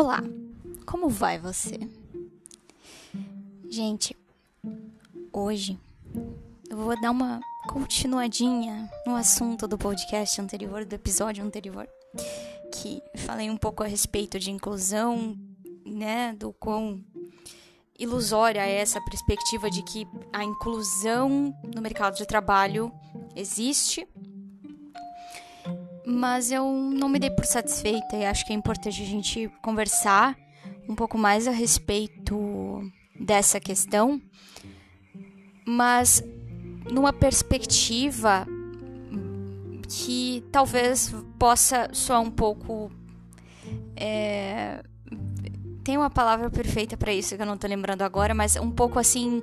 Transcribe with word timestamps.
Olá, 0.00 0.22
como 0.86 1.10
vai 1.10 1.38
você? 1.38 1.78
Gente, 3.68 4.16
hoje 5.30 5.78
eu 6.70 6.76
vou 6.78 6.98
dar 6.98 7.10
uma 7.10 7.38
continuadinha 7.68 8.90
no 9.06 9.14
assunto 9.14 9.68
do 9.68 9.76
podcast 9.76 10.40
anterior, 10.40 10.86
do 10.86 10.94
episódio 10.94 11.44
anterior, 11.44 11.86
que 12.72 13.02
falei 13.14 13.50
um 13.50 13.58
pouco 13.58 13.82
a 13.82 13.86
respeito 13.86 14.38
de 14.38 14.50
inclusão, 14.50 15.38
né, 15.84 16.32
do 16.32 16.50
quão 16.54 17.04
ilusória 17.98 18.66
é 18.66 18.76
essa 18.76 19.02
perspectiva 19.02 19.70
de 19.70 19.82
que 19.82 20.08
a 20.32 20.42
inclusão 20.42 21.54
no 21.74 21.82
mercado 21.82 22.16
de 22.16 22.24
trabalho 22.24 22.90
existe 23.36 24.08
mas 26.10 26.50
eu 26.50 26.64
não 26.64 27.08
me 27.08 27.18
dei 27.18 27.30
por 27.30 27.44
satisfeita 27.44 28.16
e 28.16 28.24
acho 28.24 28.44
que 28.44 28.52
é 28.52 28.56
importante 28.56 29.02
a 29.02 29.06
gente 29.06 29.48
conversar 29.62 30.36
um 30.88 30.94
pouco 30.94 31.16
mais 31.16 31.46
a 31.46 31.52
respeito 31.52 32.82
dessa 33.18 33.60
questão, 33.60 34.20
mas 35.64 36.22
numa 36.90 37.12
perspectiva 37.12 38.46
que 39.88 40.44
talvez 40.50 41.14
possa 41.38 41.88
soar 41.92 42.20
um 42.20 42.30
pouco. 42.30 42.90
É, 43.96 44.82
tem 45.84 45.96
uma 45.96 46.10
palavra 46.10 46.50
perfeita 46.50 46.96
para 46.96 47.12
isso 47.12 47.36
que 47.36 47.42
eu 47.42 47.46
não 47.46 47.56
tô 47.56 47.66
lembrando 47.66 48.02
agora, 48.02 48.34
mas 48.34 48.56
um 48.56 48.70
pouco 48.70 48.98
assim. 48.98 49.42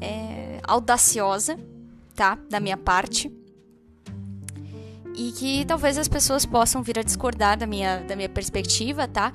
É, 0.00 0.60
audaciosa, 0.64 1.56
tá? 2.14 2.36
Da 2.48 2.58
minha 2.58 2.76
parte 2.76 3.30
e 5.14 5.32
que 5.32 5.64
talvez 5.64 5.98
as 5.98 6.08
pessoas 6.08 6.46
possam 6.46 6.82
vir 6.82 6.98
a 6.98 7.02
discordar 7.02 7.58
da 7.58 7.66
minha, 7.66 7.98
da 7.98 8.16
minha 8.16 8.28
perspectiva, 8.28 9.06
tá? 9.06 9.32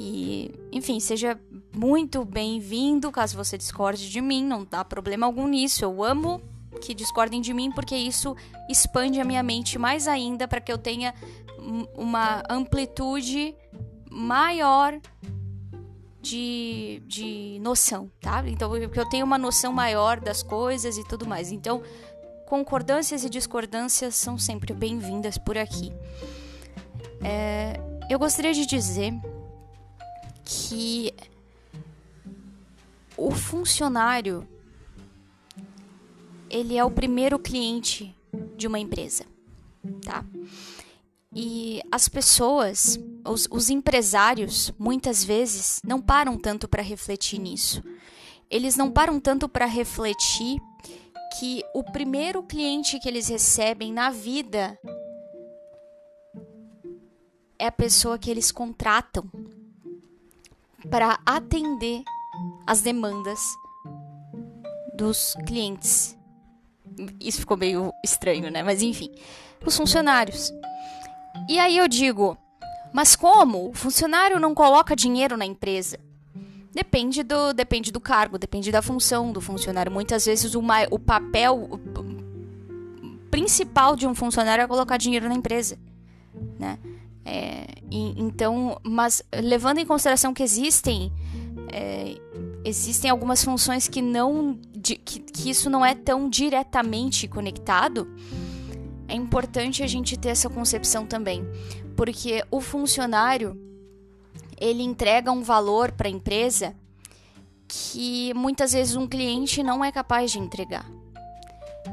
E, 0.00 0.52
enfim, 0.72 1.00
seja 1.00 1.38
muito 1.74 2.24
bem-vindo 2.24 3.10
caso 3.10 3.36
você 3.36 3.58
discorde 3.58 4.08
de 4.08 4.20
mim, 4.20 4.44
não 4.44 4.64
dá 4.64 4.84
problema 4.84 5.26
algum 5.26 5.46
nisso. 5.46 5.84
Eu 5.84 6.02
amo 6.02 6.40
que 6.80 6.94
discordem 6.94 7.40
de 7.40 7.52
mim 7.52 7.72
porque 7.72 7.96
isso 7.96 8.36
expande 8.68 9.20
a 9.20 9.24
minha 9.24 9.42
mente 9.42 9.78
mais 9.78 10.06
ainda 10.06 10.46
para 10.46 10.60
que 10.60 10.70
eu 10.70 10.78
tenha 10.78 11.12
uma 11.96 12.42
amplitude 12.48 13.54
maior 14.10 14.98
de, 16.20 17.02
de 17.06 17.58
noção, 17.60 18.10
tá? 18.20 18.42
Então, 18.46 18.70
que 18.88 19.00
eu 19.00 19.08
tenho 19.08 19.24
uma 19.24 19.38
noção 19.38 19.72
maior 19.72 20.20
das 20.20 20.42
coisas 20.42 20.96
e 20.96 21.04
tudo 21.04 21.26
mais. 21.26 21.50
Então, 21.50 21.82
concordâncias 22.48 23.24
e 23.24 23.28
discordâncias 23.28 24.16
são 24.16 24.38
sempre 24.38 24.72
bem-vindas 24.72 25.36
por 25.36 25.58
aqui. 25.58 25.92
É, 27.22 27.78
eu 28.08 28.18
gostaria 28.18 28.54
de 28.54 28.64
dizer 28.64 29.12
que 30.42 31.12
o 33.18 33.30
funcionário 33.32 34.48
ele 36.48 36.78
é 36.78 36.82
o 36.82 36.90
primeiro 36.90 37.38
cliente 37.38 38.16
de 38.56 38.66
uma 38.66 38.78
empresa, 38.78 39.26
tá? 40.02 40.24
E 41.34 41.82
as 41.92 42.08
pessoas, 42.08 42.98
os, 43.26 43.46
os 43.50 43.68
empresários, 43.68 44.72
muitas 44.78 45.22
vezes 45.22 45.82
não 45.84 46.00
param 46.00 46.38
tanto 46.38 46.66
para 46.66 46.82
refletir 46.82 47.38
nisso. 47.38 47.82
Eles 48.48 48.74
não 48.74 48.90
param 48.90 49.20
tanto 49.20 49.46
para 49.50 49.66
refletir 49.66 50.58
que 51.36 51.62
o 51.74 51.82
primeiro 51.82 52.42
cliente 52.42 52.98
que 52.98 53.08
eles 53.08 53.28
recebem 53.28 53.92
na 53.92 54.10
vida 54.10 54.78
é 57.58 57.66
a 57.66 57.72
pessoa 57.72 58.18
que 58.18 58.30
eles 58.30 58.52
contratam 58.52 59.30
para 60.90 61.18
atender 61.26 62.02
as 62.66 62.80
demandas 62.80 63.40
dos 64.94 65.34
clientes. 65.46 66.16
Isso 67.20 67.40
ficou 67.40 67.56
meio 67.56 67.92
estranho, 68.04 68.50
né? 68.50 68.62
Mas 68.62 68.82
enfim, 68.82 69.10
os 69.64 69.76
funcionários. 69.76 70.52
E 71.48 71.58
aí 71.58 71.76
eu 71.76 71.88
digo, 71.88 72.36
mas 72.92 73.14
como? 73.14 73.68
O 73.68 73.74
funcionário 73.74 74.40
não 74.40 74.54
coloca 74.54 74.96
dinheiro 74.96 75.36
na 75.36 75.44
empresa? 75.44 75.98
Depende 76.78 77.24
do, 77.24 77.52
depende 77.52 77.90
do 77.90 77.98
cargo, 77.98 78.38
depende 78.38 78.70
da 78.70 78.80
função 78.80 79.32
do 79.32 79.40
funcionário. 79.40 79.90
Muitas 79.90 80.26
vezes 80.26 80.54
o, 80.54 80.62
o 80.92 80.98
papel 81.00 81.68
principal 83.32 83.96
de 83.96 84.06
um 84.06 84.14
funcionário 84.14 84.62
é 84.62 84.66
colocar 84.68 84.96
dinheiro 84.96 85.28
na 85.28 85.34
empresa, 85.34 85.76
né? 86.56 86.78
É, 87.24 87.66
e, 87.90 88.22
então, 88.22 88.80
mas 88.84 89.24
levando 89.34 89.78
em 89.78 89.84
consideração 89.84 90.32
que 90.32 90.40
existem 90.40 91.12
é, 91.72 92.14
existem 92.64 93.10
algumas 93.10 93.42
funções 93.42 93.88
que 93.88 94.00
não 94.00 94.56
de, 94.72 94.94
que, 94.94 95.18
que 95.18 95.50
isso 95.50 95.68
não 95.68 95.84
é 95.84 95.96
tão 95.96 96.30
diretamente 96.30 97.26
conectado, 97.26 98.06
é 99.08 99.16
importante 99.16 99.82
a 99.82 99.86
gente 99.88 100.16
ter 100.16 100.28
essa 100.28 100.48
concepção 100.48 101.04
também, 101.04 101.44
porque 101.96 102.44
o 102.52 102.60
funcionário 102.60 103.67
ele 104.60 104.82
entrega 104.82 105.30
um 105.30 105.42
valor 105.42 105.92
para 105.92 106.08
a 106.08 106.10
empresa 106.10 106.74
que 107.66 108.32
muitas 108.34 108.72
vezes 108.72 108.96
um 108.96 109.06
cliente 109.06 109.62
não 109.62 109.84
é 109.84 109.92
capaz 109.92 110.32
de 110.32 110.38
entregar, 110.38 110.86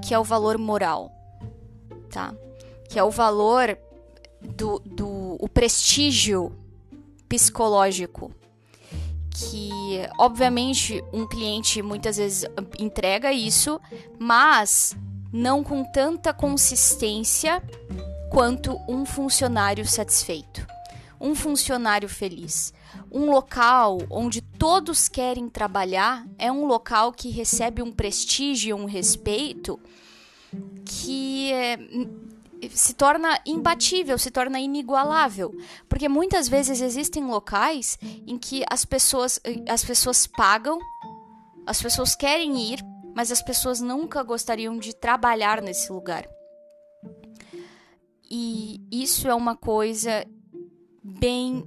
que 0.02 0.14
é 0.14 0.20
o 0.20 0.24
valor 0.24 0.58
moral, 0.58 1.12
tá? 2.10 2.34
Que 2.90 2.98
é 2.98 3.04
o 3.04 3.12
valor 3.12 3.78
do, 4.42 4.80
do 4.80 5.36
o 5.40 5.50
prestígio 5.50 6.52
psicológico, 7.28 8.32
que 9.30 10.08
obviamente 10.18 11.04
um 11.12 11.28
cliente 11.28 11.82
muitas 11.82 12.16
vezes 12.16 12.46
entrega 12.80 13.34
isso, 13.34 13.82
mas 14.18 14.96
não 15.34 15.62
com 15.62 15.84
tanta 15.84 16.34
consistência 16.34 17.62
quanto 18.32 18.80
um 18.88 19.06
funcionário 19.06 19.86
satisfeito 19.86 20.66
um 21.20 21.36
funcionário 21.36 22.10
feliz. 22.10 22.74
Um 23.12 23.30
local 23.30 24.00
onde 24.10 24.42
todos 24.42 25.08
querem 25.08 25.50
trabalhar 25.50 26.26
é 26.38 26.52
um 26.52 26.66
local 26.66 27.12
que 27.12 27.30
recebe 27.30 27.82
um 27.82 27.92
prestígio, 27.92 28.76
um 28.76 28.86
respeito 28.86 29.80
que 30.86 31.52
é, 31.52 31.78
se 32.70 32.94
torna 32.94 33.40
imbatível, 33.46 34.18
se 34.18 34.32
torna 34.32 34.60
inigualável, 34.60 35.54
porque 35.90 36.08
muitas 36.08 36.48
vezes 36.48 36.82
existem 36.82 37.26
locais 37.26 37.98
em 38.26 38.38
que 38.38 38.64
as 38.70 38.86
pessoas 38.86 39.40
as 39.68 39.84
pessoas 39.84 40.28
pagam, 40.28 40.80
as 41.66 41.82
pessoas 41.82 42.16
querem 42.16 42.74
ir, 42.74 42.80
mas 43.16 43.32
as 43.32 43.42
pessoas 43.42 43.82
nunca 43.82 44.24
gostariam 44.24 44.78
de 44.78 44.96
trabalhar 44.96 45.62
nesse 45.62 45.92
lugar. 45.92 46.28
E 48.30 48.82
isso 48.92 49.28
é 49.28 49.36
uma 49.36 49.56
coisa 49.56 50.26
bem 51.06 51.64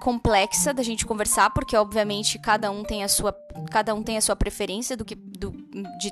complexa 0.00 0.72
da 0.72 0.82
gente 0.82 1.04
conversar, 1.04 1.50
porque 1.50 1.76
obviamente 1.76 2.38
cada 2.38 2.70
um 2.70 2.82
tem 2.82 3.04
a 3.04 3.08
sua, 3.08 3.32
cada 3.70 3.94
um 3.94 4.02
tem 4.02 4.16
a 4.16 4.20
sua 4.20 4.34
preferência 4.34 4.96
do 4.96 5.04
que 5.04 5.14
do, 5.14 5.50
de, 5.98 6.10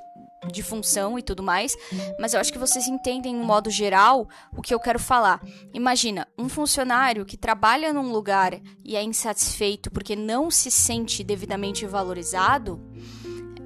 de 0.52 0.62
função 0.62 1.18
e 1.18 1.22
tudo 1.22 1.42
mais, 1.42 1.76
mas 2.18 2.34
eu 2.34 2.40
acho 2.40 2.52
que 2.52 2.58
vocês 2.58 2.86
entendem, 2.86 3.34
em 3.34 3.42
modo 3.42 3.70
geral, 3.70 4.28
o 4.56 4.60
que 4.60 4.74
eu 4.74 4.80
quero 4.80 4.98
falar. 4.98 5.40
Imagina, 5.72 6.28
um 6.38 6.48
funcionário 6.48 7.24
que 7.24 7.36
trabalha 7.36 7.92
num 7.92 8.12
lugar 8.12 8.60
e 8.84 8.94
é 8.94 9.02
insatisfeito 9.02 9.90
porque 9.90 10.14
não 10.14 10.50
se 10.50 10.70
sente 10.70 11.24
devidamente 11.24 11.86
valorizado, 11.86 12.80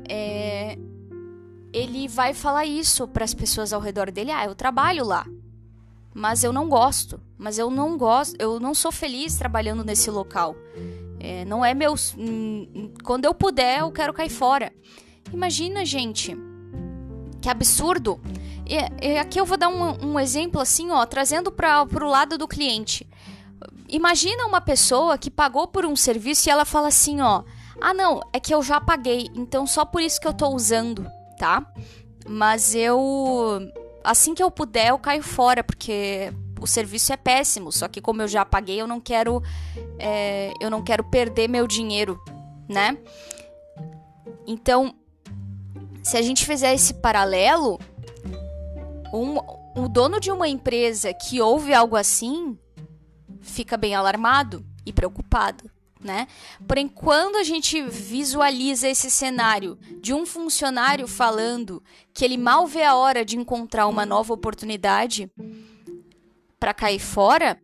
é, 0.09 0.79
ele 1.73 2.07
vai 2.07 2.33
falar 2.33 2.65
isso 2.65 3.09
para 3.09 3.25
as 3.25 3.35
pessoas 3.35 3.73
ao 3.73 3.81
redor 3.81 4.11
dele: 4.13 4.31
ah, 4.31 4.45
eu 4.45 4.55
trabalho 4.55 5.05
lá 5.05 5.27
mas 6.19 6.43
eu 6.43 6.53
não 6.53 6.69
gosto. 6.69 7.21
Mas 7.39 7.59
eu 7.59 7.71
não 7.71 7.97
gosto, 7.97 8.35
eu 8.41 8.59
não 8.59 8.75
sou 8.75 8.91
feliz 8.91 9.37
trabalhando 9.37 9.85
nesse 9.85 10.11
local. 10.11 10.57
É, 11.21 11.45
não 11.45 11.65
é 11.65 11.73
meu. 11.73 11.95
Hum, 12.17 12.93
quando 13.05 13.25
eu 13.25 13.33
puder, 13.33 13.81
eu 13.81 13.93
quero 13.93 14.13
cair 14.13 14.29
fora. 14.29 14.73
Imagina, 15.33 15.85
gente. 15.85 16.37
Que 17.41 17.49
absurdo. 17.49 18.21
E, 18.67 19.07
e 19.07 19.17
aqui 19.17 19.41
eu 19.41 19.47
vou 19.47 19.57
dar 19.57 19.69
um, 19.69 20.07
um 20.09 20.21
exemplo 20.21 20.61
assim, 20.61 20.91
ó, 20.91 21.07
trazendo 21.07 21.53
para 21.53 21.85
o 21.85 22.09
lado 22.09 22.37
do 22.37 22.49
cliente. 22.49 23.09
Imagina 23.89 24.45
uma 24.45 24.61
pessoa 24.61 25.17
que 25.17 25.31
pagou 25.31 25.69
por 25.69 25.87
um 25.87 25.95
serviço 25.95 26.49
e 26.49 26.51
ela 26.51 26.65
fala 26.65 26.89
assim, 26.89 27.21
ó. 27.21 27.45
Ah, 27.81 27.95
não, 27.95 28.21
é 28.33 28.41
que 28.41 28.53
eu 28.53 28.61
já 28.61 28.81
paguei, 28.81 29.31
então 29.37 29.65
só 29.65 29.85
por 29.85 30.03
isso 30.03 30.21
que 30.21 30.27
eu 30.27 30.33
tô 30.33 30.49
usando, 30.49 31.07
tá? 31.39 31.65
Mas 32.27 32.75
eu 32.75 33.71
assim 34.09 34.35
que 34.35 34.43
eu 34.43 34.51
puder, 34.51 34.89
eu 34.89 34.99
caio 34.99 35.23
fora, 35.23 35.63
porque 35.63 36.33
o 36.59 36.67
serviço 36.67 37.13
é 37.13 37.17
péssimo. 37.17 37.71
Só 37.71 37.87
que 37.89 38.01
como 38.01 38.23
eu 38.23 38.29
já 38.29 38.45
paguei, 38.45 38.81
eu 38.81 38.87
não 38.87 39.01
quero, 39.01 39.43
é, 39.99 40.53
eu 40.61 40.71
não 40.71 40.83
quero 40.83 41.05
perder 41.05 41.47
meu 41.47 41.67
dinheiro, 41.67 42.19
né? 42.67 42.97
Então, 44.47 44.95
se 46.03 46.17
a 46.17 46.23
gente 46.23 46.47
fizer 46.47 46.73
esse 46.73 46.95
paralelo, 46.95 47.79
um, 49.13 49.37
o 49.77 49.89
dono 49.89 50.19
de 50.19 50.33
uma 50.33 50.49
empresa 50.49 51.13
que 51.13 51.41
ouve 51.43 51.75
algo 51.75 51.95
assim 51.95 52.59
fica 53.43 53.77
bem 53.77 53.95
alarmado 53.95 54.65
e 54.87 54.93
preocupado, 54.93 55.71
né? 56.09 56.27
Porém, 56.67 56.89
quando 56.89 57.37
a 57.37 57.45
gente 57.45 57.83
visualiza 57.83 58.89
esse 58.89 59.11
cenário 59.11 59.79
de 60.01 60.15
um 60.15 60.25
funcionário 60.25 61.07
falando 61.07 61.83
que 62.15 62.25
ele 62.25 62.39
mal 62.39 62.67
vê 62.67 62.83
a 62.83 62.97
hora 62.97 63.25
de 63.25 63.37
encontrar 63.37 63.87
uma 63.87 64.07
nova 64.07 64.33
oportunidade 64.33 65.31
para 66.59 66.73
cair 66.73 66.99
fora, 66.99 67.61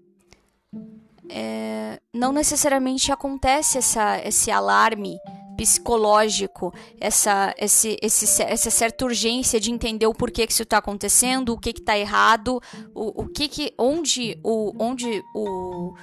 é, 1.31 1.99
não 2.13 2.33
necessariamente 2.33 3.11
acontece 3.11 3.79
essa, 3.79 4.19
esse 4.19 4.51
alarme 4.51 5.19
psicológico, 5.57 6.75
essa, 7.01 7.55
esse, 7.57 7.97
esse, 8.03 8.43
essa 8.43 8.71
certa 8.71 9.07
urgência 9.07 9.59
de 9.59 9.71
entender 9.71 10.07
o 10.07 10.15
porquê 10.15 10.47
que 10.47 10.53
isso 10.53 10.65
está 10.65 10.79
acontecendo, 10.79 11.55
o 11.55 11.59
que 11.59 11.71
está 11.71 11.97
errado, 11.97 12.61
o, 12.95 13.23
o 13.23 13.29
que, 13.29 13.49
que 13.49 13.73
onde 13.79 14.39
o, 14.45 14.75
onde 14.79 15.23
o 15.35 15.95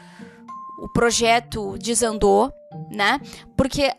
o 0.81 0.89
projeto 0.89 1.77
desandou, 1.77 2.51
né? 2.89 3.21
Porque 3.55 3.93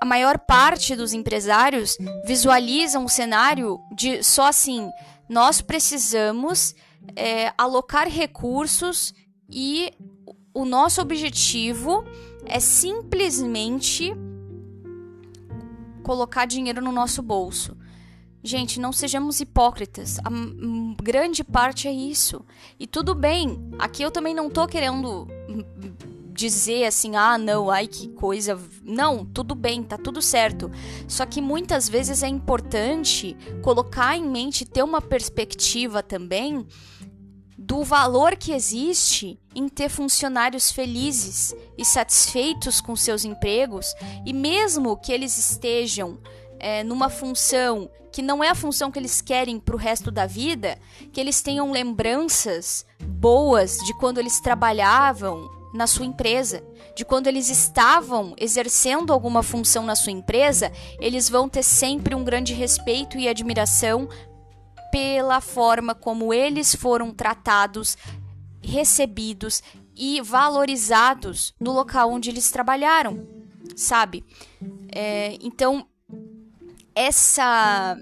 a 0.00 0.06
maior 0.06 0.38
parte 0.38 0.96
dos 0.96 1.12
empresários 1.12 1.98
visualizam 2.24 3.04
o 3.04 3.08
cenário 3.08 3.78
de 3.94 4.22
só 4.22 4.46
assim: 4.48 4.90
nós 5.28 5.60
precisamos 5.60 6.74
é, 7.14 7.52
alocar 7.58 8.08
recursos 8.08 9.12
e 9.50 9.92
o 10.54 10.64
nosso 10.64 11.02
objetivo 11.02 12.04
é 12.46 12.58
simplesmente 12.58 14.12
colocar 16.02 16.46
dinheiro 16.46 16.80
no 16.80 16.90
nosso 16.90 17.22
bolso. 17.22 17.76
Gente, 18.42 18.80
não 18.80 18.90
sejamos 18.90 19.38
hipócritas. 19.38 20.18
A 20.20 20.30
grande 21.02 21.44
parte 21.44 21.86
é 21.86 21.92
isso. 21.92 22.42
E 22.78 22.86
tudo 22.86 23.14
bem. 23.14 23.70
Aqui 23.78 24.02
eu 24.02 24.10
também 24.10 24.34
não 24.34 24.48
tô 24.48 24.66
querendo 24.66 25.28
dizer 26.32 26.86
assim, 26.86 27.16
ah, 27.16 27.36
não, 27.36 27.70
ai 27.70 27.86
que 27.86 28.08
coisa. 28.08 28.58
Não, 28.82 29.24
tudo 29.24 29.54
bem, 29.54 29.82
tá 29.82 29.98
tudo 29.98 30.22
certo. 30.22 30.70
Só 31.06 31.26
que 31.26 31.40
muitas 31.40 31.88
vezes 31.88 32.22
é 32.22 32.28
importante 32.28 33.36
colocar 33.62 34.16
em 34.16 34.24
mente, 34.24 34.64
ter 34.64 34.82
uma 34.82 35.02
perspectiva 35.02 36.02
também 36.02 36.66
do 37.58 37.84
valor 37.84 38.36
que 38.36 38.52
existe 38.52 39.38
em 39.54 39.68
ter 39.68 39.90
funcionários 39.90 40.72
felizes 40.72 41.54
e 41.76 41.84
satisfeitos 41.84 42.80
com 42.80 42.96
seus 42.96 43.24
empregos 43.24 43.94
e 44.24 44.32
mesmo 44.32 44.96
que 44.96 45.12
eles 45.12 45.36
estejam 45.36 46.18
é, 46.60 46.84
numa 46.84 47.08
função 47.08 47.90
que 48.12 48.22
não 48.22 48.42
é 48.42 48.48
a 48.48 48.54
função 48.54 48.90
que 48.90 48.98
eles 48.98 49.20
querem 49.20 49.58
para 49.58 49.74
o 49.74 49.78
resto 49.78 50.10
da 50.10 50.26
vida, 50.26 50.78
que 51.12 51.20
eles 51.20 51.42
tenham 51.42 51.70
lembranças 51.70 52.84
boas 53.02 53.78
de 53.78 53.94
quando 53.94 54.18
eles 54.18 54.40
trabalhavam 54.40 55.48
na 55.72 55.86
sua 55.86 56.04
empresa, 56.04 56.62
de 56.96 57.04
quando 57.04 57.28
eles 57.28 57.48
estavam 57.48 58.34
exercendo 58.36 59.12
alguma 59.12 59.42
função 59.42 59.84
na 59.84 59.94
sua 59.94 60.12
empresa, 60.12 60.72
eles 60.98 61.28
vão 61.28 61.48
ter 61.48 61.62
sempre 61.62 62.14
um 62.14 62.24
grande 62.24 62.52
respeito 62.52 63.16
e 63.16 63.28
admiração 63.28 64.08
pela 64.90 65.40
forma 65.40 65.94
como 65.94 66.34
eles 66.34 66.74
foram 66.74 67.12
tratados, 67.12 67.96
recebidos 68.60 69.62
e 69.96 70.20
valorizados 70.20 71.54
no 71.60 71.72
local 71.72 72.10
onde 72.10 72.30
eles 72.30 72.50
trabalharam, 72.50 73.28
sabe? 73.76 74.24
É, 74.92 75.38
então, 75.40 75.86
essa, 76.94 77.96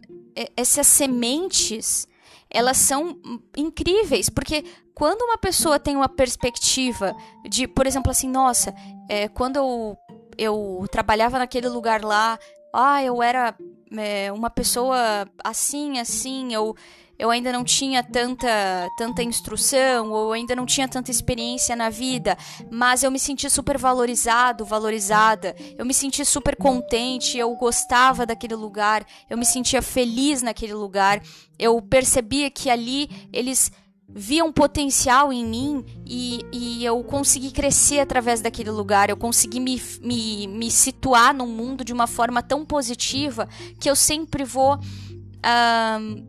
essas 0.56 0.86
sementes 0.86 2.06
elas 2.50 2.78
são 2.78 3.20
incríveis, 3.56 4.30
porque 4.30 4.64
quando 4.94 5.22
uma 5.22 5.38
pessoa 5.38 5.78
tem 5.78 5.94
uma 5.96 6.08
perspectiva 6.08 7.14
de, 7.48 7.68
por 7.68 7.86
exemplo, 7.86 8.10
assim, 8.10 8.28
nossa, 8.28 8.74
é, 9.08 9.28
quando 9.28 9.56
eu, 9.56 9.98
eu 10.36 10.86
trabalhava 10.90 11.38
naquele 11.38 11.68
lugar 11.68 12.02
lá, 12.02 12.38
ah, 12.72 13.02
eu 13.02 13.22
era 13.22 13.54
é, 13.96 14.32
uma 14.32 14.50
pessoa 14.50 15.28
assim, 15.44 15.98
assim, 15.98 16.52
eu 16.54 16.74
eu 17.18 17.30
ainda 17.30 17.52
não 17.52 17.64
tinha 17.64 18.02
tanta, 18.02 18.48
tanta 18.96 19.22
instrução, 19.22 20.12
ou 20.12 20.32
ainda 20.32 20.54
não 20.54 20.64
tinha 20.64 20.86
tanta 20.86 21.10
experiência 21.10 21.74
na 21.74 21.90
vida, 21.90 22.38
mas 22.70 23.02
eu 23.02 23.10
me 23.10 23.18
senti 23.18 23.50
super 23.50 23.76
valorizado, 23.76 24.64
valorizada, 24.64 25.56
eu 25.76 25.84
me 25.84 25.92
senti 25.92 26.24
super 26.24 26.54
contente, 26.54 27.36
eu 27.36 27.52
gostava 27.56 28.24
daquele 28.24 28.54
lugar, 28.54 29.04
eu 29.28 29.36
me 29.36 29.44
sentia 29.44 29.82
feliz 29.82 30.42
naquele 30.42 30.74
lugar, 30.74 31.20
eu 31.58 31.82
percebia 31.82 32.50
que 32.50 32.70
ali 32.70 33.10
eles 33.32 33.72
viam 34.10 34.50
potencial 34.50 35.30
em 35.30 35.44
mim 35.44 35.84
e, 36.06 36.40
e 36.50 36.84
eu 36.84 37.02
consegui 37.04 37.50
crescer 37.50 38.00
através 38.00 38.40
daquele 38.40 38.70
lugar, 38.70 39.10
eu 39.10 39.16
consegui 39.16 39.60
me, 39.60 39.80
me, 40.00 40.46
me 40.46 40.70
situar 40.70 41.34
no 41.34 41.46
mundo 41.46 41.84
de 41.84 41.92
uma 41.92 42.06
forma 42.06 42.42
tão 42.42 42.64
positiva 42.64 43.46
que 43.78 43.90
eu 43.90 43.94
sempre 43.94 44.44
vou 44.44 44.78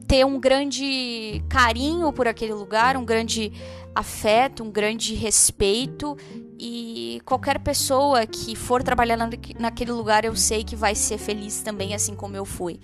ter 0.08 0.26
um 0.26 0.40
grande 0.40 1.44
carinho 1.50 2.12
por 2.14 2.28
aquele 2.28 2.54
lugar, 2.54 2.96
um 2.96 3.06
grande 3.06 3.52
afeto, 3.94 4.64
um 4.64 4.72
grande 4.72 5.14
respeito 5.16 6.16
e 6.58 7.22
qualquer 7.26 7.60
pessoa 7.60 8.26
que 8.26 8.56
for 8.56 8.84
trabalhar 8.84 9.18
naquele 9.58 9.92
lugar 9.92 10.26
eu 10.26 10.36
sei 10.36 10.64
que 10.64 10.76
vai 10.76 10.96
ser 10.96 11.18
feliz 11.18 11.62
também, 11.62 11.94
assim 11.94 12.16
como 12.16 12.36
eu 12.36 12.46
fui. 12.46 12.80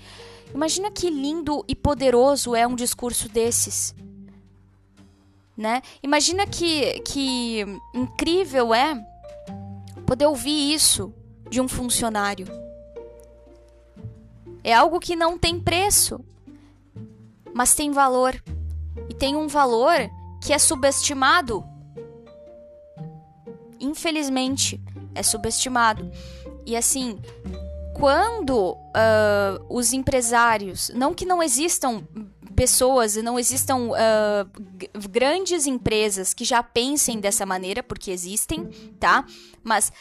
Imagina 0.54 0.90
que 0.90 1.10
lindo 1.10 1.64
e 1.68 1.76
poderoso 1.76 2.56
é 2.56 2.66
um 2.66 2.76
discurso 2.76 3.28
desses. 3.30 3.94
Né? 5.58 5.82
Imagina 6.04 6.46
que, 6.46 7.00
que 7.02 7.66
incrível 7.94 8.74
é 8.74 8.96
poder 10.06 10.26
ouvir 10.26 10.74
isso 10.74 11.14
de 11.50 11.62
um 11.62 11.68
funcionário. 11.68 12.65
É 14.66 14.74
algo 14.74 15.00
que 15.00 15.16
não 15.16 15.38
tem 15.38 15.60
preço, 15.60 16.20
mas 17.54 17.76
tem 17.76 17.92
valor. 17.92 18.34
E 19.08 19.14
tem 19.14 19.36
um 19.36 19.48
valor 19.48 20.10
que 20.42 20.52
é 20.52 20.58
subestimado. 20.58 21.64
Infelizmente, 23.80 24.82
é 25.14 25.22
subestimado. 25.22 26.10
E 26.66 26.76
assim, 26.76 27.20
quando 27.94 28.72
uh, 28.72 29.64
os 29.70 29.94
empresários, 29.94 30.90
não 30.96 31.14
que 31.14 31.28
não 31.28 31.44
existam 31.44 32.04
pessoas 32.56 33.16
e 33.16 33.22
não 33.22 33.38
existam 33.38 33.90
uh, 33.90 35.08
grandes 35.12 35.68
empresas 35.68 36.34
que 36.34 36.44
já 36.44 36.64
pensem 36.64 37.20
dessa 37.20 37.46
maneira, 37.46 37.84
porque 37.84 38.10
existem, 38.10 38.66
tá? 39.00 39.28
Mas, 39.64 39.94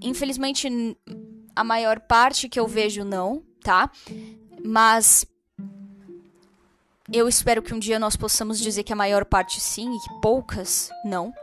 infelizmente, 0.00 0.96
a 1.54 1.62
maior 1.62 2.00
parte 2.00 2.48
que 2.48 2.58
eu 2.58 2.66
vejo 2.66 3.04
não, 3.04 3.42
tá? 3.66 3.90
Mas 4.64 5.26
eu 7.12 7.28
espero 7.28 7.60
que 7.60 7.74
um 7.74 7.80
dia 7.80 7.98
nós 7.98 8.14
possamos 8.14 8.60
dizer 8.60 8.84
que 8.84 8.92
a 8.92 8.96
maior 8.96 9.24
parte 9.24 9.60
sim 9.60 9.92
e 9.92 9.98
que 9.98 10.20
poucas 10.22 10.88
não. 11.04 11.34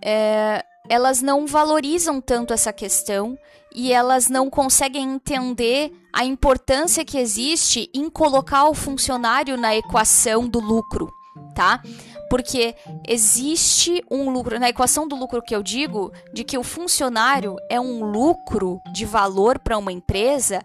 É, 0.00 0.64
elas 0.88 1.20
não 1.20 1.44
valorizam 1.44 2.20
tanto 2.20 2.52
essa 2.52 2.72
questão 2.72 3.36
e 3.74 3.92
elas 3.92 4.28
não 4.28 4.48
conseguem 4.48 5.14
entender 5.14 5.92
a 6.12 6.24
importância 6.24 7.04
que 7.04 7.18
existe 7.18 7.90
em 7.92 8.08
colocar 8.08 8.68
o 8.68 8.74
funcionário 8.74 9.56
na 9.56 9.74
equação 9.74 10.46
do 10.46 10.60
lucro, 10.60 11.12
tá? 11.56 11.82
Porque 12.30 12.76
existe 13.06 14.04
um 14.08 14.30
lucro, 14.30 14.60
na 14.60 14.68
equação 14.68 15.08
do 15.08 15.16
lucro 15.16 15.42
que 15.42 15.56
eu 15.56 15.62
digo, 15.62 16.12
de 16.32 16.44
que 16.44 16.56
o 16.56 16.62
funcionário 16.62 17.56
é 17.68 17.80
um 17.80 18.04
lucro 18.04 18.80
de 18.92 19.04
valor 19.04 19.58
para 19.58 19.76
uma 19.78 19.92
empresa 19.92 20.64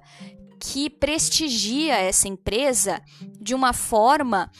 que 0.59 0.89
prestigia 0.89 1.95
essa 1.95 2.27
empresa 2.27 3.01
de 3.39 3.53
uma 3.53 3.73
forma 3.73 4.51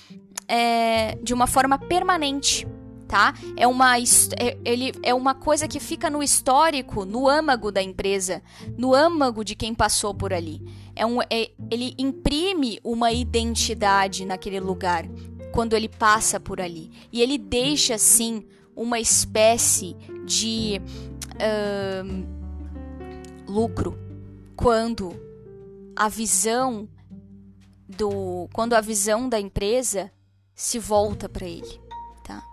é, 0.48 1.16
de 1.22 1.34
uma 1.34 1.46
forma 1.46 1.78
permanente, 1.78 2.66
tá? 3.08 3.34
É 3.56 3.68
uma, 3.68 3.98
é, 4.00 4.58
ele, 4.64 4.94
é 5.04 5.14
uma 5.14 5.36
coisa 5.36 5.68
que 5.68 5.80
fica 5.80 6.10
no 6.10 6.24
histórico, 6.24 7.06
no 7.06 7.28
âmago 7.28 7.72
da 7.72 7.82
empresa, 7.82 8.42
no 8.78 8.94
âmago 8.94 9.44
de 9.44 9.56
quem 9.56 9.74
passou 9.74 10.14
por 10.14 10.32
ali. 10.34 10.62
É 10.96 11.06
um, 11.06 11.22
é, 11.22 11.52
ele 11.70 11.94
imprime 11.98 12.80
uma 12.84 13.12
identidade 13.12 14.26
naquele 14.26 14.60
lugar 14.60 15.06
quando 15.52 15.74
ele 15.74 15.90
passa 15.90 16.40
por 16.40 16.62
ali. 16.62 16.92
E 17.12 17.22
ele 17.22 17.38
deixa, 17.38 17.96
assim, 17.96 18.46
uma 18.76 19.00
espécie 19.00 19.96
de 20.26 20.82
uh, 21.36 22.28
lucro 23.48 23.98
quando 24.56 25.27
a 25.98 26.08
visão 26.08 26.88
do 27.88 28.48
quando 28.54 28.74
a 28.74 28.82
visão 28.82 29.28
da 29.28 29.40
empresa 29.40 30.12
se 30.54 30.78
volta 30.78 31.28
para 31.28 31.46
ele, 31.46 31.82
tá? 32.24 32.44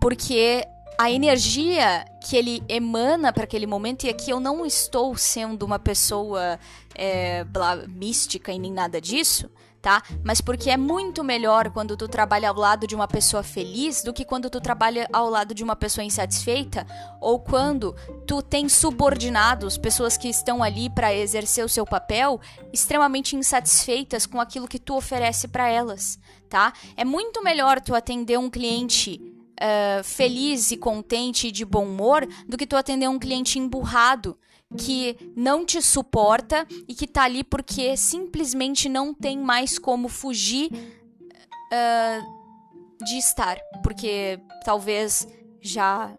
Porque 0.00 0.66
a 0.98 1.10
energia 1.10 2.04
que 2.26 2.36
ele 2.36 2.62
emana 2.68 3.32
para 3.32 3.44
aquele 3.44 3.66
momento 3.66 4.04
e 4.04 4.08
aqui 4.08 4.30
eu 4.30 4.40
não 4.40 4.64
estou 4.64 5.14
sendo 5.16 5.64
uma 5.64 5.78
pessoa 5.78 6.58
é, 6.94 7.44
blá, 7.44 7.76
mística 7.86 8.52
e 8.52 8.58
nem 8.58 8.72
nada 8.72 9.00
disso, 9.00 9.50
tá? 9.86 10.02
Mas 10.24 10.40
porque 10.40 10.68
é 10.68 10.76
muito 10.76 11.22
melhor 11.22 11.70
quando 11.70 11.96
tu 11.96 12.08
trabalha 12.08 12.48
ao 12.48 12.56
lado 12.56 12.88
de 12.88 12.96
uma 12.96 13.06
pessoa 13.06 13.44
feliz 13.44 14.02
do 14.02 14.12
que 14.12 14.24
quando 14.24 14.50
tu 14.50 14.60
trabalha 14.60 15.08
ao 15.12 15.30
lado 15.30 15.54
de 15.54 15.62
uma 15.62 15.76
pessoa 15.76 16.04
insatisfeita 16.04 16.84
ou 17.20 17.38
quando 17.38 17.94
tu 18.26 18.42
tem 18.42 18.68
subordinados, 18.68 19.78
pessoas 19.78 20.16
que 20.16 20.26
estão 20.28 20.60
ali 20.60 20.90
para 20.90 21.14
exercer 21.14 21.64
o 21.64 21.68
seu 21.68 21.86
papel, 21.86 22.40
extremamente 22.72 23.36
insatisfeitas 23.36 24.26
com 24.26 24.40
aquilo 24.40 24.66
que 24.66 24.80
tu 24.80 24.96
oferece 24.96 25.46
para 25.46 25.68
elas, 25.68 26.18
tá? 26.48 26.72
É 26.96 27.04
muito 27.04 27.40
melhor 27.44 27.80
tu 27.80 27.94
atender 27.94 28.40
um 28.40 28.50
cliente 28.50 29.20
uh, 29.52 30.02
feliz 30.02 30.72
e 30.72 30.76
contente 30.76 31.46
e 31.46 31.52
de 31.52 31.64
bom 31.64 31.84
humor 31.84 32.26
do 32.48 32.56
que 32.56 32.66
tu 32.66 32.74
atender 32.76 33.06
um 33.06 33.20
cliente 33.20 33.56
emburrado 33.56 34.36
que 34.76 35.16
não 35.36 35.64
te 35.64 35.80
suporta 35.80 36.66
e 36.88 36.94
que 36.94 37.06
tá 37.06 37.24
ali 37.24 37.44
porque 37.44 37.96
simplesmente 37.96 38.88
não 38.88 39.14
tem 39.14 39.38
mais 39.38 39.78
como 39.78 40.08
fugir 40.08 40.70
uh, 40.72 43.04
de 43.04 43.18
estar. 43.18 43.58
Porque 43.82 44.40
talvez 44.64 45.26
já 45.60 46.16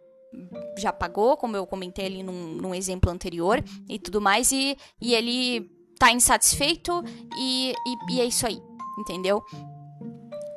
já 0.77 0.93
pagou, 0.93 1.35
como 1.35 1.55
eu 1.55 1.65
comentei 1.65 2.05
ali 2.05 2.21
num, 2.21 2.53
num 2.53 2.75
exemplo 2.75 3.09
anterior 3.09 3.63
e 3.89 3.97
tudo 3.97 4.21
mais, 4.21 4.51
e, 4.51 4.77
e 5.01 5.15
ele 5.15 5.71
tá 5.97 6.11
insatisfeito 6.11 7.03
e, 7.35 7.71
e, 7.71 8.13
e 8.13 8.21
é 8.21 8.25
isso 8.25 8.45
aí, 8.45 8.61
entendeu? 8.99 9.41